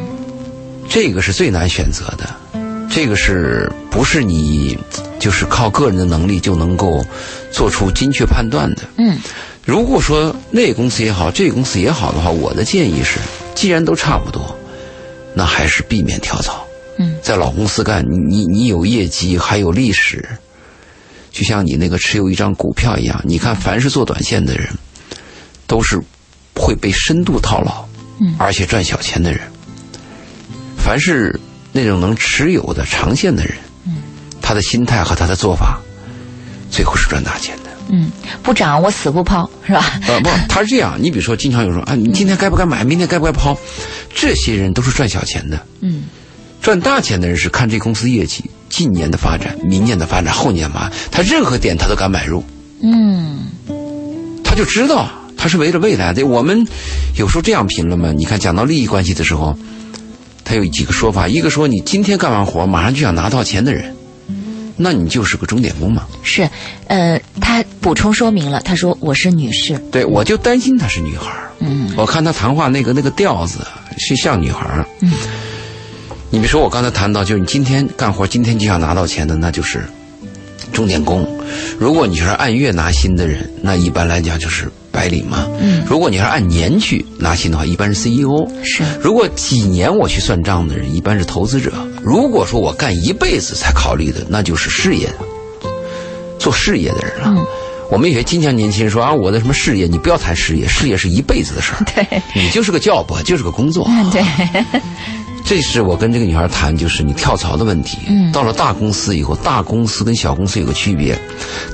[0.88, 2.28] 这个是最难选择的，
[2.90, 4.76] 这个是不是你
[5.20, 7.06] 就是靠个人的能力就能够
[7.52, 8.82] 做出精确判断的？
[8.98, 9.16] 嗯，
[9.64, 13.20] 如果说那个公司也好，这个公司也好的话，我的建议是，
[13.54, 14.44] 既然都差不多。
[15.36, 16.66] 那还是避免跳槽。
[16.98, 20.26] 嗯，在老公司干，你你你有业绩，还有历史，
[21.30, 23.20] 就像你那个持有一张股票一样。
[23.22, 24.66] 你看，凡是做短线的人，
[25.66, 26.00] 都是
[26.54, 27.86] 会被深度套牢，
[28.18, 29.42] 嗯，而且赚小钱的人。
[30.78, 31.38] 凡是
[31.70, 34.02] 那种能持有的长线的人，嗯，
[34.40, 35.78] 他的心态和他的做法，
[36.70, 37.65] 最后是赚大钱的。
[37.88, 38.10] 嗯，
[38.42, 40.00] 不涨我死不抛，是吧？
[40.08, 40.96] 呃，不，他是这样。
[41.00, 42.82] 你比如说，经常有人说啊，你今天该不该买？
[42.84, 43.56] 明天该不该抛？
[44.14, 45.60] 这些人都是赚小钱的。
[45.80, 46.04] 嗯，
[46.60, 52.44] 赚大钱的人是看这公司业绩、今年的发展、明年的发展、后年嘛，他任何点他都敢买入。
[52.82, 53.46] 嗯，
[54.44, 56.26] 他就知道他是为了未来的。
[56.26, 56.66] 我们
[57.16, 59.56] 有时候这样评论嘛，你看讲到利益关系的时候，
[60.44, 63.95] 他有几个说法：一个说你今天干完活，马上就想拿到钱的人。
[64.76, 66.06] 那你就是个钟点工嘛？
[66.22, 66.48] 是，
[66.86, 69.78] 呃，他补充说明了，他说我是女士。
[69.90, 73.60] 对，我就担心她是女孩嗯，我看她谈话那个那个调子
[73.96, 75.12] 是像女孩嗯，
[76.30, 79.82] 你比如说我刚才谈到，就是你今天干活，今天就想拿到钱的，那就是
[80.72, 81.26] 钟点工。
[81.78, 85.46] 如果你是按月拿薪的人，那一般来讲就是白领嘛。
[85.58, 88.46] 嗯，如果你是按年去拿薪的话，一般是 CEO。
[88.62, 88.82] 是。
[89.00, 91.72] 如果几年我去算账的人，一般是投资者。
[92.06, 95.12] 如果说我干一辈子才考虑的，那就是事业，
[96.38, 97.24] 做事业的人了。
[97.26, 97.44] 嗯，
[97.90, 99.88] 我们有些经常年轻人说啊，我的什么事业？
[99.88, 101.82] 你不要谈事业，事业是一辈子的事儿。
[101.92, 103.84] 对，你就是个 job，就是个工作。
[103.88, 104.24] 嗯，对。
[105.44, 107.98] 这是我跟这个女孩谈，就是你跳槽的问题。
[108.06, 111.18] 嗯，到了大公司以后，大公司跟小公司有个区别，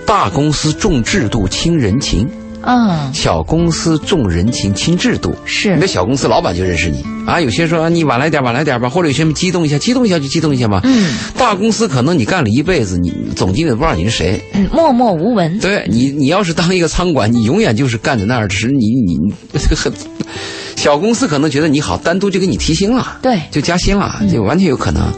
[0.07, 2.26] 大公司重制度轻人情，
[2.65, 7.41] 嗯，小公司重人情轻制度，是你的小公司老板就认识你啊。
[7.41, 10.81] 有些说啊你晚来点晚来点吧，或者有些人激动一下，激动一下就激动一下嘛。
[10.85, 14.41] 嗯大公司可能你干了一辈子，你总经理都不知道你是谁。
[14.55, 15.59] 嗯，默默无闻。
[15.59, 19.17] 对你，你要是当一个仓管，你永远就是干在那儿，只是你你
[19.53, 19.93] 你很
[20.77, 25.13] 小公司可能觉得你好，单独就给你提薪了，对就加薪了，就完全有可能。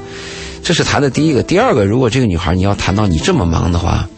[0.62, 4.08] 这是谈的第一个，第二个，如果这个女孩你要谈到你这么忙的话，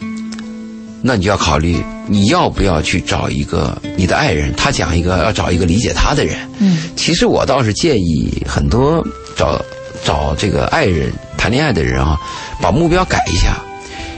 [1.07, 6.37] 那你就要考虑你要不要去找一个你的爱人，他讲一个要找一个理解他的人。
[6.59, 9.01] 嗯其实我倒是建议很多
[9.33, 9.63] 找
[10.03, 12.19] 找这个爱人谈恋爱的人啊，
[12.61, 13.55] 把目标改一下，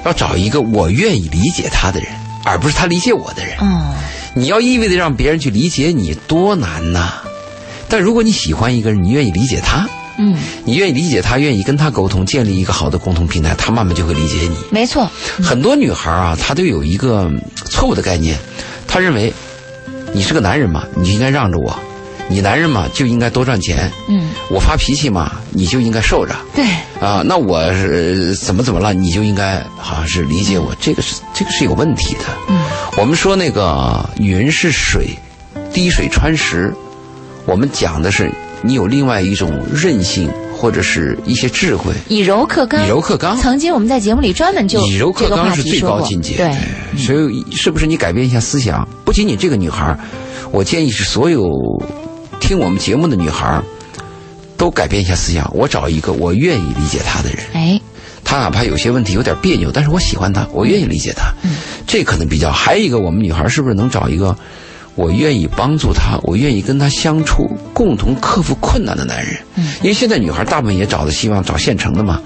[0.03, 2.09] 要找一个我愿意理解他的人，
[2.43, 3.55] 而不是他理解我的人。
[3.61, 3.93] 嗯，
[4.33, 7.21] 你要意味着让别人去理解你，多难呐！
[7.87, 9.87] 但如果你喜欢一个人，你愿意理解他，
[10.19, 14.57] 嗯，你愿意理解他，愿意跟他沟通，建立一个好的共同平台，他慢慢就会理解你。
[14.69, 15.09] 没错。
[15.41, 18.37] 很多女孩啊，她都有一个嗯错误的概念，
[18.85, 19.33] 她认为
[20.13, 21.73] 你是个男人嘛，你就应该让着我；
[22.27, 23.89] 你男人嘛就应该多赚钱。
[24.09, 26.65] 嗯，我发脾气嘛，你就应该受着对，
[26.99, 27.23] 啊。
[27.25, 32.25] 那我是怎么怎么了，你就应该好像是理解我，这个是这个是有问题的。
[32.49, 32.59] 嗯，
[32.97, 35.17] 我们说那个女人是水，
[35.71, 36.73] 滴水穿石，
[37.45, 38.29] 我们讲的是
[38.61, 41.93] 你有另外一种韧性或者是一些智慧。
[42.07, 42.85] 以柔克刚。
[42.85, 46.35] 以柔克刚曾经我们在节目里专门就以柔克刚是最高境界。
[46.35, 48.87] 对，所以是不是你改变一下思想？
[49.05, 49.99] 不仅仅这个女孩儿，
[50.51, 51.41] 我建议是所有
[52.39, 53.63] 听我们节目的女孩儿
[54.57, 55.49] 都改变一下思想。
[55.53, 57.81] 我找一个我愿意理解她的人，哎，
[58.23, 61.31] 她哪怕有些问题有点别扭，但是我喜欢她，我愿意理解她。
[61.43, 61.55] 嗯
[61.87, 62.51] 这可能比较。
[62.51, 64.37] 还有一个，我们女孩儿是不是能找一个
[64.99, 69.37] 我愿意帮助他，我愿意跟他相处，共同克服困难的男人？
[69.55, 72.21] 嗯，因为现在女孩大部分也找的希望找现成的嘛。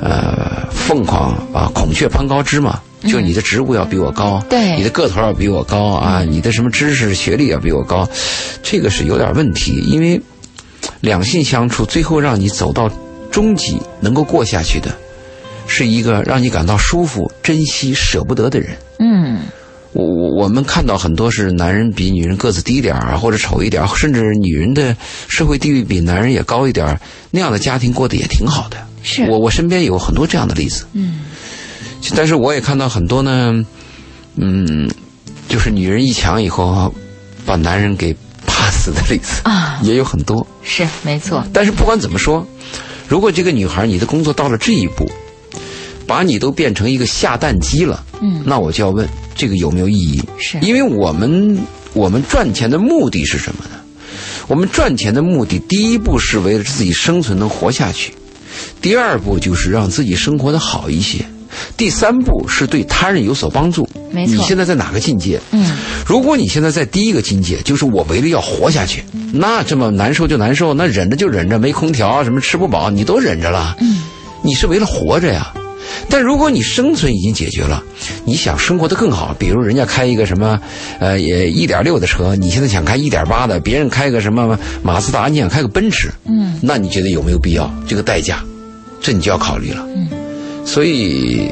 [0.00, 8.08] 呃，凤凰啊，孔雀攀高枝嘛，就你的职务要比我高，嗯对你的个头要比我高啊，你的什么知识、学历要比我高，
[8.62, 9.72] 这个是有点问题。
[9.86, 10.18] 因为
[11.00, 12.90] 两性相处，最后让你走到
[13.30, 14.90] 终极能够过下去的，
[15.66, 18.70] 是一个让你感到舒服、珍惜、舍不得的人。
[19.00, 19.40] 嗯，
[19.96, 24.94] 我我我们看到很多是男人比女人个子低点或者丑一点儿，甚至女人的
[25.26, 28.76] 社会地位比男人也高一点儿，那样的家庭过得也挺好的。
[29.02, 31.20] 是我我身边有很多这样的例子，嗯，
[32.14, 33.64] 但是我也看到很多呢，
[34.36, 34.86] 嗯，
[35.48, 36.92] 就是女人一强以后，
[37.46, 38.14] 把男人给
[38.46, 40.46] 怕死的例子啊也有很多。
[40.62, 41.42] 是没错。
[41.54, 42.46] 但是不管怎么说，
[43.08, 45.10] 如果这个女孩你的工作到了这一步，
[46.06, 50.22] 把你都变成一个下蛋鸡了，嗯那我就要问这个有没有意义？
[50.38, 51.58] 是因为我们
[51.92, 53.70] 我们赚钱的目的是什么呢？
[54.46, 58.14] 我们赚钱的目的，第一步是为了自己生存能活下去，
[58.80, 61.24] 第二步就是让自己生活的好一些，
[61.76, 63.88] 第三步是对他人有所帮助。
[64.12, 65.40] 没错你现在在哪个境界？
[65.50, 65.76] 嗯，
[66.06, 69.02] 如果你现在在第一个境界，就是我为了要活下去，
[69.32, 73.76] 那这么难受就难受，那忍着就忍着，没空调什么吃不饱，你都忍着了。
[73.80, 74.04] 嗯，
[74.42, 75.52] 你是为了活着呀。
[76.08, 77.82] 但如果你生存已经解决了，
[78.24, 80.60] 你想生活的更好，比如人家开一个什么，
[81.00, 87.72] 呃，也一点六的车，你现在想开一点八的，别人开个什么马自达，你想开个奔驰，嗯，那你觉得有没有必要？
[87.86, 88.42] 这个代价，
[89.00, 89.86] 这你就要考虑了。
[89.94, 90.08] 嗯，
[90.64, 91.50] 所以，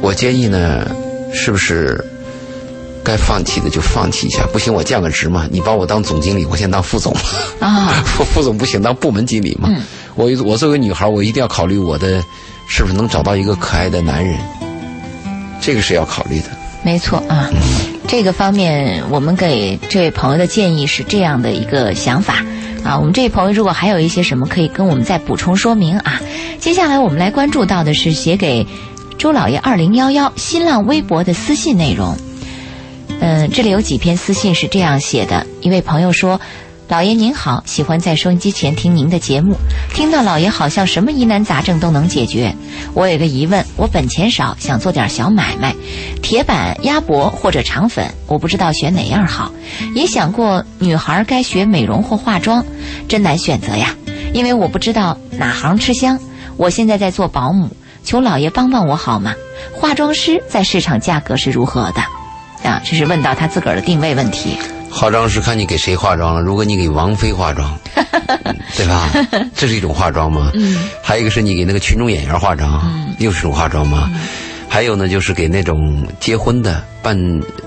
[0.00, 0.90] 我建议呢，
[1.32, 2.02] 是不是
[3.04, 4.44] 该放弃的就放弃一下？
[4.52, 7.14] 不行，我降个职嘛，你把我当总经理，我先当副总。
[7.60, 9.68] 啊，副 副总不行，当部门经理嘛。
[9.70, 9.82] 嗯
[10.16, 12.22] 我我作为女孩，我一定要考虑我的
[12.68, 14.38] 是不是能找到一个可爱的男人，
[15.60, 16.46] 这个是要考虑的。
[16.84, 17.50] 没错啊。
[18.06, 22.44] 这个方面，我们给这位朋友的建议是这样的一个想法
[22.84, 22.96] 啊。
[22.96, 26.20] 我们这位朋友如果还有一些什么可以跟我们再补充说明啊。
[26.60, 28.64] 接下来我们来关注到的是写给
[29.18, 32.16] 周老爷二零幺幺新浪微博的私信内容。
[33.20, 36.40] 嗯，这里有几篇私信是这样写的：一位朋友说。
[36.86, 39.56] 老爷您好，喜欢在收音机前听您的节目，
[39.94, 42.54] 听到老爷好像什么疑难杂症都能解决。
[42.92, 45.74] 我有个疑问，我本钱少，想做点小买卖，
[46.22, 49.50] 铁板、鸭脖或者肠粉，我不知道选哪样好。
[49.94, 52.62] 也想过女孩该学美容或化妆，
[53.08, 53.96] 真难选择呀，
[54.34, 56.18] 因为我不知道哪行吃香。
[56.58, 57.70] 我现在在做保姆，
[58.04, 59.34] 求老爷帮帮我好吗？
[59.72, 62.02] 化妆师在市场价格是如何的？
[62.64, 64.56] 啊，这是问到他自个儿的定位问题。
[64.90, 66.40] 化妆师看你给谁化妆了？
[66.40, 67.76] 如果你给王菲化妆，
[68.76, 69.08] 对吧？
[69.54, 70.50] 这是一种化妆吗？
[70.54, 70.88] 嗯。
[71.02, 74.10] 还有一个是你给那个群众演员化妆，又是一种化妆吗？
[74.68, 77.16] 还有呢，就是给那种结婚的办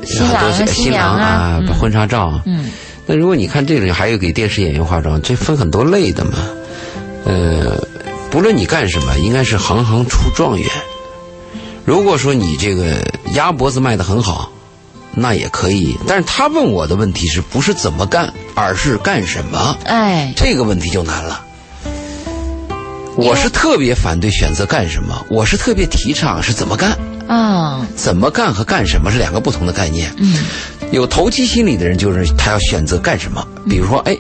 [0.04, 2.42] 新郎啊很多新娘啊啊嗯婚纱照。
[2.46, 2.70] 嗯
[3.06, 6.34] 那如果你看这种，还有给电视演员化妆，这分很多类的嘛。
[7.24, 7.78] 呃，
[8.30, 10.70] 不论你干什么，应该是行行出状元。
[11.86, 12.98] 如果说你这个
[13.34, 14.52] 鸭脖子卖的很好，
[15.14, 15.98] 那也可以。
[16.08, 19.78] 但是他问我的问题是不是怎么干，而是干什么？
[19.86, 21.44] 哎，这个问题就难了。
[23.16, 26.98] 我是特别反对选择干什么，我是特别提倡是怎么干。
[27.28, 30.14] 啊，怎么干和干什么是两个不同的概念。
[30.18, 30.46] 嗯，
[30.92, 34.16] 有投机心理的人就是他要选择干什么，比如说，哎，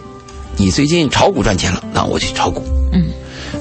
[0.57, 2.63] 你最近炒股赚钱了，那我去炒股。
[2.91, 3.05] 嗯，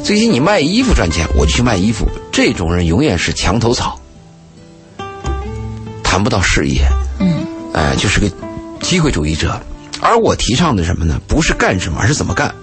[0.02, 2.08] 最近你卖衣服赚钱，我就去卖衣服。
[2.32, 4.00] 这种人永远是墙头草，
[6.02, 6.80] 谈不到事业。
[7.94, 8.28] 就是个
[8.80, 9.60] 机会主义者。
[10.00, 11.20] 而我提倡的什么呢？
[11.26, 12.54] 不是干什么，而是怎么干。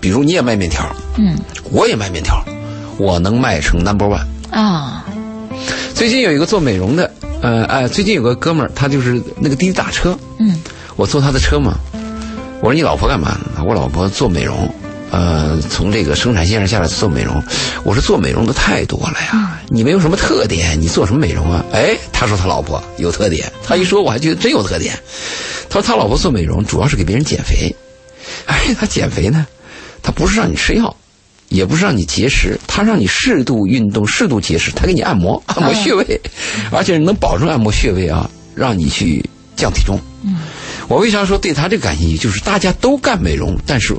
[0.00, 0.84] 比如你也卖面条，
[1.16, 1.38] 嗯，
[1.70, 2.42] 我也卖面条，
[2.98, 4.24] 我能卖成 number one。
[4.50, 5.04] 啊，
[5.94, 7.10] 最近有一个做美容的，
[7.42, 10.60] 呃，哎，最近有个哥们儿，他就是那个滴滴打车，嗯，
[10.96, 11.78] 我坐他的车嘛。
[12.60, 13.62] 我说你老婆干嘛呢？
[13.66, 14.68] 我老婆做美容，
[15.14, 17.40] 呃，从这个生产线上下来做美容。
[17.84, 21.64] 我说做美容的太多了呀，你没有什么特点，你做什么美容啊？
[21.72, 24.98] 哎，他说他老婆有特点，他一说我还觉得真有特点。
[25.70, 27.72] 他说他老婆做美容主要是给别人减肥，
[28.46, 29.46] 哎，他减肥呢，
[30.02, 30.96] 他不是让你吃药。
[31.50, 36.20] 也不是让你节食，他让你适度运动、适度节食，他给你按摩、按摩穴位，
[36.72, 40.00] 而且能保证按摩穴位啊，让你去降体重。
[40.24, 40.38] 嗯，
[40.88, 42.16] 我为啥说对他这个感兴趣？
[42.18, 43.94] 就是大家都干美容，但是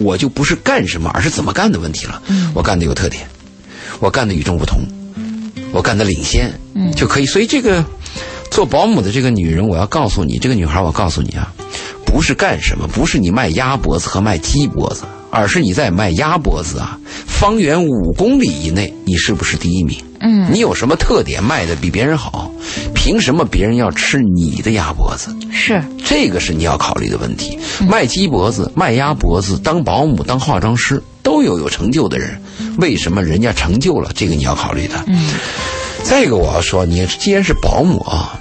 [0.00, 2.20] 我就不是干什么，而是怎么干的问题了。
[2.26, 3.24] 嗯，我干的有特点，
[4.00, 4.80] 我干的与众不同，
[5.72, 7.26] 我干的领先，嗯，就可以。
[7.26, 7.84] 所以这个
[8.50, 11.52] 做保姆的这个女人，我要告诉你，这个女孩，我告诉你啊，
[12.04, 15.04] 不是干什么，不是你卖鸭脖子和卖鸡脖子。
[15.30, 19.96] 而是你在卖鸭脖子啊，方圆五公里以内，你是不是第一名？
[20.20, 22.50] 嗯，你有什么特点卖的比别人好？
[22.94, 25.34] 凭什么别人要吃你的鸭脖子？
[25.50, 27.58] 是这个是你要考虑的问题。
[27.88, 32.38] 卖鸡脖子、卖鸭脖子、当保姆、当化妆师，都有有成就的人，
[32.78, 34.10] 为什么人家成就了？
[34.14, 35.02] 这个你要考虑的。
[35.06, 35.30] 嗯，
[36.02, 38.38] 再一个我要说，你既然是保姆啊。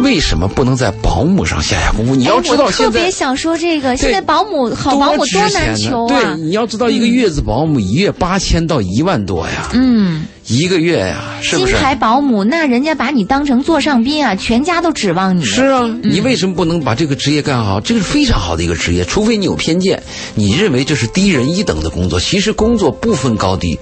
[0.00, 2.14] 为什么不能在保姆上下下功夫？
[2.14, 6.20] 你要知道，现在特别想说这个，现在保姆好保姆多难求啊！
[6.20, 9.68] 对，你要知道，一个月子保姆一月八千到一万多呀。
[9.72, 11.72] 嗯，一个月呀，是不是？
[11.72, 15.44] 金牌保姆，那人家把你当成座上宾啊，全家都指望你。
[15.44, 17.80] 是啊，你为什么不能把这个职业干好？
[17.80, 20.02] 这个是非常好的一个职业，除非你有偏见，
[20.34, 22.18] 你认为这是低人一等的工作。
[22.18, 23.78] 其实工作不分高低，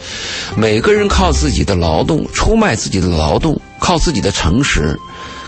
[0.57, 4.97] 每个人靠自己的劳动出卖自己的劳动，靠自己的诚实。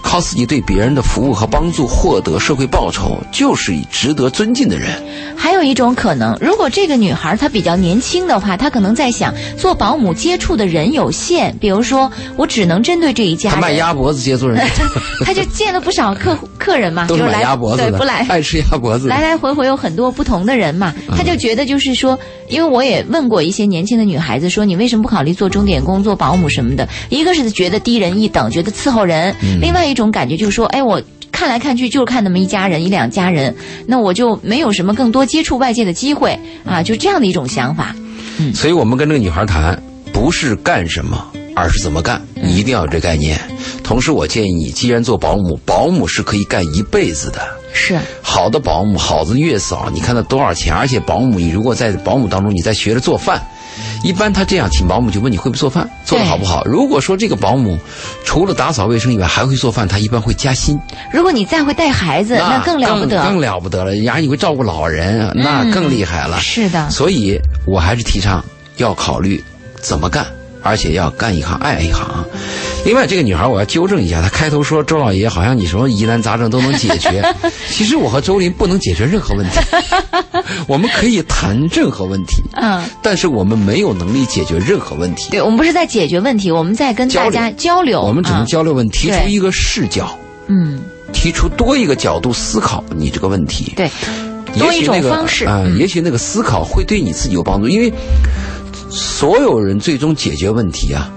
[0.05, 5.03] 靠自己对别人的服务和帮助获得社会报酬，就是值得尊敬的人。
[5.35, 13.55] 还有一种可能，如果这个女孩她比较年轻的话，她可能在想，做保姆接触的人有限，比如说我只能针对这一家人。
[13.57, 14.65] 她卖鸭脖子接触人，
[15.25, 20.95] 她就见了不少客客人嘛，就是买鸭脖子，对，不来爱吃鸭脖子，来来回回有很多不同的人嘛。
[21.17, 26.89] 她就觉得就是说，因为我也问过一些年轻的女孩子，说你为什么不考虑做钟点工、做保姆什么的？
[27.09, 31.01] 一个是觉得低人一等，觉得伺候人；另外一种感觉就是说，哎，我
[31.33, 33.55] 看来看去就是看那么一家人、一两家人，
[33.87, 37.95] 那我就没有什么更多接触外界的机会啊，就这样的一种想法。
[38.39, 39.81] 嗯，所以我们跟这个女孩谈，
[40.13, 43.41] 不是干什么，而是怎么干，你一定要有这概念。
[43.83, 47.41] 同时，我建议你，既然做保姆，保姆是可以干一辈子的。
[47.77, 50.73] 是好的保姆，好的月嫂，你看他多少钱？
[50.73, 53.43] 而且保姆，你如果在保姆当中，你在学着做饭。
[54.03, 56.65] 一般他这样请保姆就问你会不会做饭，做的好不好。
[56.65, 57.79] 如果说这个保姆
[58.25, 60.79] 除了打扫卫生以外还会做饭，他一般会加薪。
[61.13, 63.95] 如果你再会带孩子，那更了不得，更了不得了。
[64.03, 66.41] 然后你会照顾老人，那更厉害了。
[66.41, 68.45] 是的，所以我还是提倡
[68.77, 69.43] 要考虑
[69.81, 70.27] 怎么干，
[70.65, 72.25] 而且要干一行爱一行。
[72.85, 77.25] 另外，这个女孩我要纠正一下，她开头说周老爷好像你什么疑难杂症都能解决，
[77.71, 79.61] 其实我和周林不能解决任何问题，
[80.67, 85.31] 我们可以谈任何问题，嗯，但是我们没有能力解决任何问题。
[85.31, 90.81] 对，我们不是在解决问题，我们在跟大家交流，我们只能交流问题，提出一个视角，嗯，
[91.13, 93.89] 提出多一个角度思考你这个问题，对，
[94.59, 97.91] 多一种方式啊，也许那个思考会对你自己有帮助，因为
[98.95, 101.11] 所有人最终解决问题啊。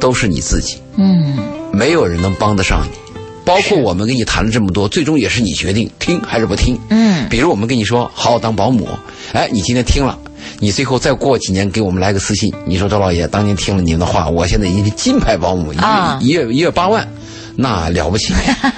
[0.00, 1.38] 都是你自己，嗯，
[1.72, 3.12] 没有人能帮得上你，
[3.44, 8.88] 包括我们跟你谈了这么多，最终也是你决定听还是不听，嗯，比如我们跟你说好好当保姆，
[9.32, 10.18] 哎，你今天听了，
[10.58, 17.06] 你最后再过几年给我们来个私信，你说周老爷当年听了您的话，我现在已经是金牌保姆，一月一月一月八万，
[17.54, 18.34] 那了不起。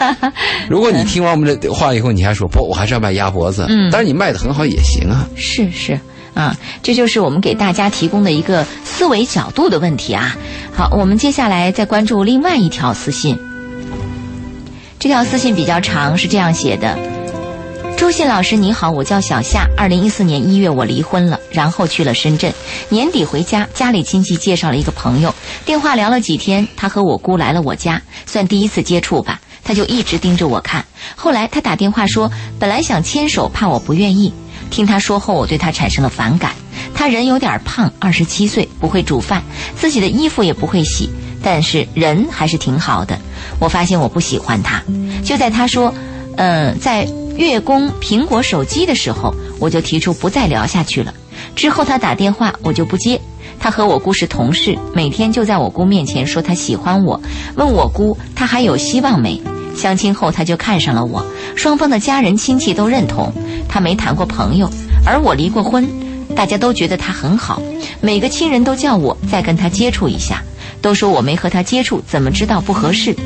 [0.69, 5.99] 如果你听完我们的话以后，你还说不，我还是要卖鸭脖子，嗯，但是你卖的很好也行啊，是是。
[6.35, 10.37] 啊，这就是我们给大家提供的一个思维角度的问题啊。
[10.75, 13.39] 好，我们接下来再关注另外一条私信。
[14.99, 16.99] 这条私信比较长，是这样写的：
[17.97, 19.69] 朱信老师你好，我叫小夏。
[19.77, 22.53] 二零一四年一月我离婚了，然后去了深圳。
[22.89, 29.41] 年底回家，家里亲戚介绍了一个朋友，电话聊了几天，他和我姑来了我家，算第一次接触吧。
[29.63, 30.85] 他就一直盯着我看。
[31.17, 34.33] 后来他打电话说，本来想牵手，怕我不愿意。
[34.75, 36.51] 听他说后，我对他产生了反感。
[36.93, 39.41] 他人有点胖，二十七岁，不会煮饭，
[39.77, 41.09] 自己的衣服也不会洗，
[41.41, 43.17] 但是人还是挺好的。
[43.61, 44.83] 我发现我不喜欢他。
[45.23, 45.95] 就在他说，
[46.39, 47.07] 嗯，在
[47.37, 51.15] 月供苹果手机的时候，我就提出不再聊下去了。
[51.55, 53.21] 之后他打电话，我就不接。
[53.61, 57.21] 他和我姑是同事，每天就在我姑面前说他喜欢我，
[57.55, 59.41] 问我姑他还有希望没？
[59.77, 61.25] 相亲后他就看上了我，
[61.57, 63.33] 双方的家人亲戚都认同。
[63.69, 64.71] 他没谈过朋友，
[65.05, 65.89] 而我离过婚，
[66.37, 67.61] 大家都觉得他很好，
[68.01, 70.43] 每个亲人都叫我再跟他接触一下，
[70.81, 73.17] 都说我没和他接触，怎么知道不合适？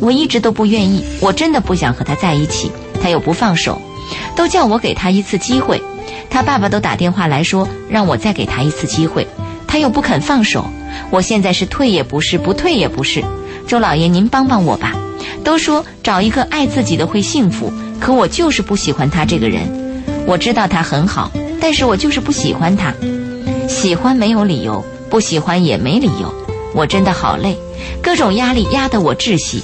[0.00, 2.70] 我一直都不愿意，我真的不想和他在一起，
[3.02, 3.80] 他又不放手，
[4.34, 5.82] 都叫我给他一次机会。
[6.30, 9.26] 他爸爸都打电话来说让我再给他一次机会。
[9.66, 10.64] 他又不肯放手，
[11.10, 13.22] 我现在是退也不是，不退也不是。
[13.66, 14.94] 周老爷，您帮帮我吧。
[15.44, 19.62] 都说找一个爱自己的会幸福，可我就是不喜欢他这个人。
[20.26, 22.92] 我知道他很好，但是我就是不喜欢他。
[23.68, 26.32] 喜欢没有理由，不喜欢也没理由。
[26.74, 27.56] 我真的好累，
[28.02, 29.62] 各种压力压得我窒息。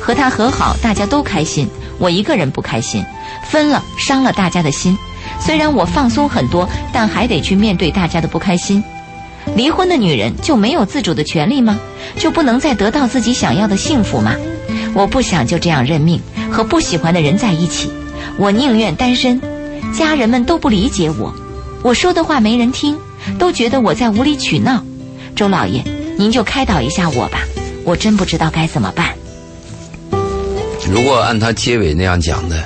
[0.00, 3.02] 和他和好，大家都开心，我一个人不开心。
[3.48, 4.96] 分了，伤了大家的心。
[5.40, 8.84] 虽然我放松很多，但还得去面对大家的不开心。
[9.56, 11.78] 离婚的女人就没有自主的权利吗？
[12.18, 14.34] 就不能再得到自己想要的幸福吗？
[14.94, 16.20] 我不想就这样认命，
[16.50, 17.90] 和不喜欢的人在一起。
[18.38, 19.40] 我宁愿单身。
[19.92, 21.32] 家人们都不理解我，
[21.82, 22.98] 我说的话没人听，
[23.38, 24.82] 都觉得我在无理取闹。
[25.36, 25.84] 周老爷，
[26.16, 27.38] 您就开导一下我吧，
[27.84, 29.14] 我真不知道该怎么办。
[30.90, 32.64] 如果按他结尾那样讲的，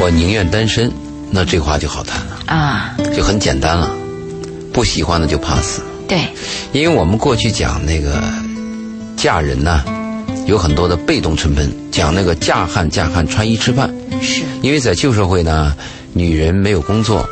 [0.00, 0.90] 我宁愿单身，
[1.30, 3.94] 那这话就好谈了啊，就很简单了。
[4.72, 5.80] 不喜欢的就怕死。
[6.08, 6.26] 对，
[6.72, 8.20] 因为我们过去讲那个
[9.16, 9.84] 嫁人呢，
[10.46, 13.92] 有很多的被动成分，讲那个嫁汉嫁汉穿衣吃饭。
[14.20, 14.42] 是。
[14.62, 15.74] 因为在旧社会呢，
[16.12, 17.26] 女人没有工作，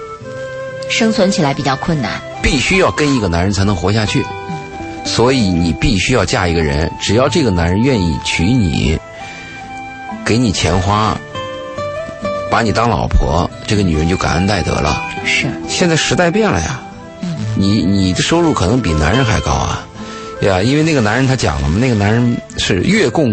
[0.88, 4.24] 生存起来比较困难，必须要跟一个男人才能活下去。
[4.48, 5.04] 嗯。
[5.04, 8.98] 所以你必须要嫁一个人，只要这个男人愿意娶你，
[10.24, 11.16] 给你钱花，
[12.50, 15.02] 把你当老婆，这个女人就感恩戴德了。
[15.24, 15.46] 是。
[15.68, 16.80] 现在时代变了呀。
[17.54, 19.86] 你你的收入可能比男人还高啊，
[20.42, 20.60] 对吧？
[20.60, 23.32] 因为那个男人他讲了嘛，那个男人是月供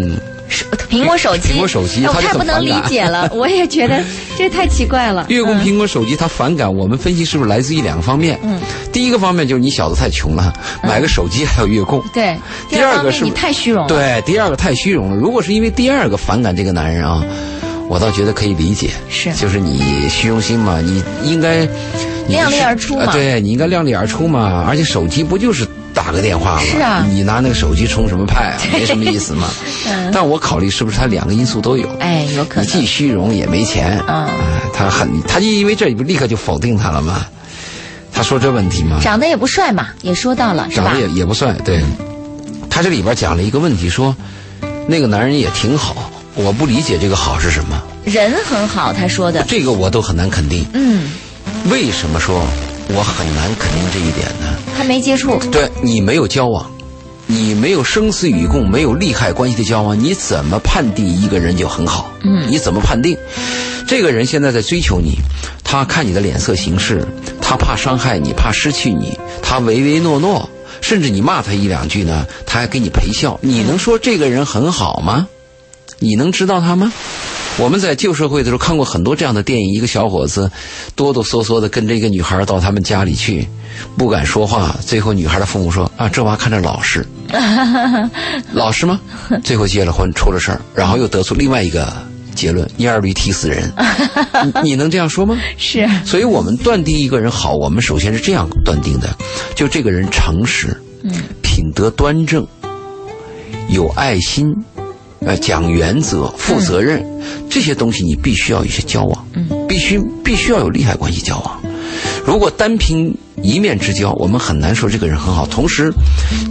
[0.89, 3.28] 苹果手机，苹果手机，他太不能理解了。
[3.34, 4.03] 我也觉得
[4.38, 5.26] 这太奇怪了。
[5.30, 6.72] 月供苹果手机，他反感。
[6.72, 8.39] 我们分析是不是来自于两个方面？
[8.43, 8.60] 嗯，
[8.93, 10.53] 第一个方面就是你小子太穷了，
[10.84, 11.99] 买个手机还要月供。
[12.14, 12.38] 对，
[12.70, 13.88] 第二个是你太虚荣了。
[13.88, 15.16] 对，第二个太虚荣了。
[15.16, 17.26] 如果是因为第二个反感这个男人啊，
[17.88, 18.91] 我倒觉得可以理解。
[19.10, 21.68] 是，就是你虚荣心嘛，你应该。
[22.28, 24.64] 量力而出嘛，对你应该量力而出嘛。
[24.68, 25.68] 而且手机不就是
[26.10, 26.62] 打个电话嘛？
[26.64, 28.57] 是啊，你拿那个手机充什么派啊？
[28.74, 29.47] 没什么意思嘛。
[30.12, 31.88] 但我考虑是不是他两个因素都有？
[31.99, 32.66] 哎，有可能。
[32.68, 34.03] 既虚荣也没钱。
[34.07, 34.28] 嗯，
[34.74, 37.28] 他很，他就因为这不立刻就否定他了吗？
[38.12, 38.99] 他说这问题吗？
[39.03, 41.53] 长得也不帅嘛，也说到了，长得也也不帅。
[41.64, 41.84] 对，
[42.72, 44.16] 他这里边讲了一个问题，说
[44.88, 47.80] 那个男人也挺好，我不理解这个好是什么。
[48.03, 49.45] 人很好，他说的。
[49.47, 50.66] 这个我都很难肯定。
[50.74, 51.12] 嗯。
[51.70, 52.43] 为什么说
[52.89, 54.57] 我很难肯定这一点呢？
[54.75, 56.69] 他没接触，对你没有交往，
[57.27, 62.11] 你没有生死与共，没有利害关系的交往，你怎么判定一个人就很好？
[62.23, 63.17] 嗯，你怎么判定
[63.87, 65.17] 这个人现在在追求你？
[65.63, 67.07] 他看你的脸色行事，
[67.39, 70.49] 他怕伤害你，怕失去你，他唯唯诺诺，
[70.81, 73.39] 甚至你骂他一两句呢，他还给你陪笑。
[73.41, 75.27] 你能说这个人很好吗？
[75.99, 76.91] 你能知道他吗？
[77.62, 80.49] 我们在旧社会的时候看过很多这样的电影，一个小伙子
[80.95, 83.45] 哆哆嗦嗦的跟着一个女孩到他们家里去，
[83.97, 84.76] 不敢说话。
[84.86, 87.05] 最后女孩的父母说：“啊，这娃看着老实，
[88.53, 88.99] 老实吗？”
[89.43, 91.91] 最后结了婚，出了事儿，然后又得出另外一个
[92.34, 93.70] 结论：蔫儿驴踢死人。
[94.64, 95.38] 你能这样说吗？
[95.57, 95.86] 是。
[96.05, 99.14] 所以我们断定一个人好，我们首先是这样断定的：
[99.53, 100.68] 就这个人诚实，
[101.03, 102.47] 嗯，品德端正，
[103.68, 104.45] 有爱心。
[105.26, 107.05] 呃，讲原则、负责任，
[107.49, 111.61] 这些东西你必须要有一些交往，嗯，必须必须要有利害关系交往。
[112.26, 115.45] 如果单凭一面之交，我们很难说这个人很好。
[115.45, 115.91] 同时，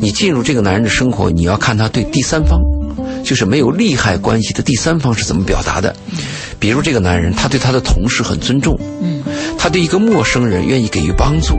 [0.01, 2.61] 你进入这个男人的生活，你要看他对第三方，
[3.25, 5.95] 就是没有利害关系的第三方是怎么表达的。
[6.59, 9.23] 比如这个男人，他对他的同事很尊重，嗯，
[9.57, 11.57] 他对一个陌生人愿意给予帮助，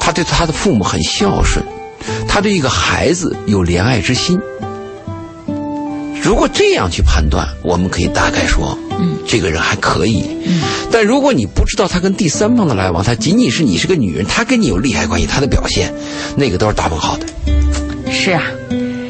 [0.00, 1.62] 他对他的父母很孝顺，
[2.26, 4.40] 他对一个孩子有怜爱之心。
[6.24, 10.24] 如果这样去判断，我们可以大概说，嗯，这个人还可以。
[10.46, 15.92] 嗯，但如果你不知道他跟第三方的来往，他仅仅是你是个女人，他跟你有利害关系，他的表现，
[16.34, 17.26] 那个都是打问号的。
[18.10, 18.42] 是啊，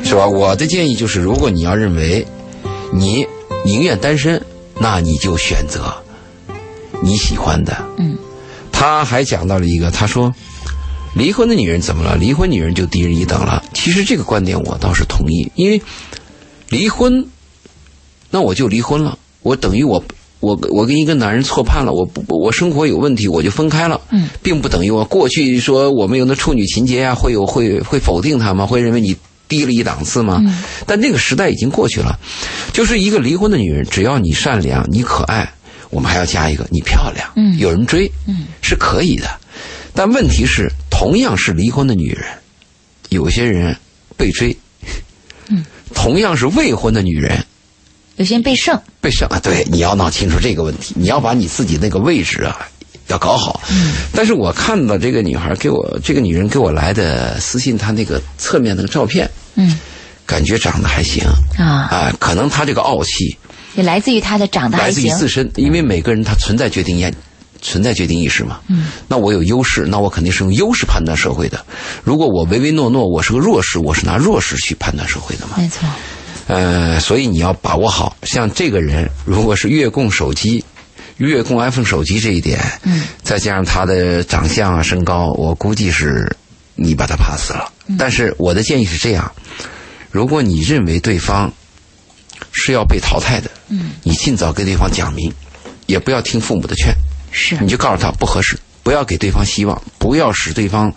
[0.03, 0.27] 是吧？
[0.27, 2.27] 我的建议就是，如果你要认为
[2.93, 3.25] 你
[3.65, 4.43] 宁愿单身，
[4.81, 5.95] 那你就选择
[7.01, 7.77] 你喜欢的。
[7.97, 8.19] 嗯，
[8.73, 10.35] 他还讲到了一个，他说，
[11.15, 12.17] 离婚的女人怎么了？
[12.17, 13.63] 离婚女人就低人一等了。
[13.73, 15.81] 其实这个观点我倒是同意，因为
[16.69, 17.27] 离婚，
[18.31, 20.03] 那我就离婚了，我等于我
[20.41, 24.01] 我我跟一个男人错判了，我不我生活有问题，我就分开了。
[24.11, 28.67] 嗯，并不等于我过去说我们有那处女情节啊，会有会会否定他吗？
[28.67, 29.17] 会认为你
[29.49, 30.41] 低了一档次吗？
[30.45, 32.19] 嗯但那个时代已经过去了，
[32.73, 35.51] 就是一个离婚的女人，只要你善良，你可爱，
[35.91, 39.29] 我们还要加一个你漂亮，嗯有人追，嗯，是可以的。
[39.95, 42.27] 但问题是，同样是离婚的女人，
[43.11, 43.77] 有些人
[44.17, 44.57] 被追，嗯，
[45.95, 47.45] 同样是未婚的女人，
[48.17, 49.41] 有些人被胜，被剩啊？
[49.43, 52.69] 对，你要闹清楚这个问题，你要把你自己那个位置啊
[53.09, 53.61] 要搞好。
[53.71, 53.95] 嗯。
[54.13, 59.79] 但是我看到这个女孩给我，这个女人给我来的私信，她那个侧面那个照片，嗯。
[60.27, 61.23] 感觉长得还行。
[61.59, 63.37] 啊，啊、可能她这个傲气
[63.75, 67.05] 也来自于她的长得还来自于，自身，因为每个人他存在决定意
[67.65, 68.61] 存在决定意识嘛。
[68.69, 71.65] 嗯，那我有优势，那我肯定是用优势判断社会的。
[72.05, 75.55] 如果我唯唯诺诺，我是个弱势，我是拿弱势去判断社会的嘛。
[75.57, 75.89] 没错，
[76.47, 80.63] 呃，所以你要把握好，像这个人如果是月供手机、
[81.17, 86.31] 月供 iPhone 手机这一点，嗯，再加上他的长相啊、身高，我估计是
[86.77, 87.73] 你把他 pass 了。
[87.89, 89.31] 嗯但是我的建议是这样：
[90.11, 91.53] 如果你认为对方
[92.53, 95.33] 是要被淘汰的，嗯，你尽早跟对方讲明，
[95.87, 96.95] 也不要听父母的劝，
[97.35, 100.91] 是你就告诉他不合适，不要给对方希望，不要使对方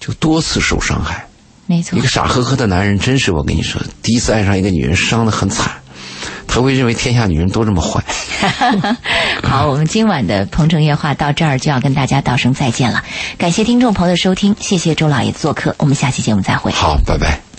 [0.00, 1.26] 就多次受伤害。
[1.66, 5.70] 没错一个，傻呵呵的男人，真是我跟你说，第一次爱上一个女人，伤的很惨。
[6.46, 8.04] 他会认为天下女人都这么坏。
[9.42, 13.02] 好，我们今晚的《鹏城夜话》到这儿就要跟大家道声再见了，
[13.36, 16.70] 感谢听众朋友的收听，谢谢周老爷做客，我们下期节目再会。
[16.72, 17.53] 好，拜拜。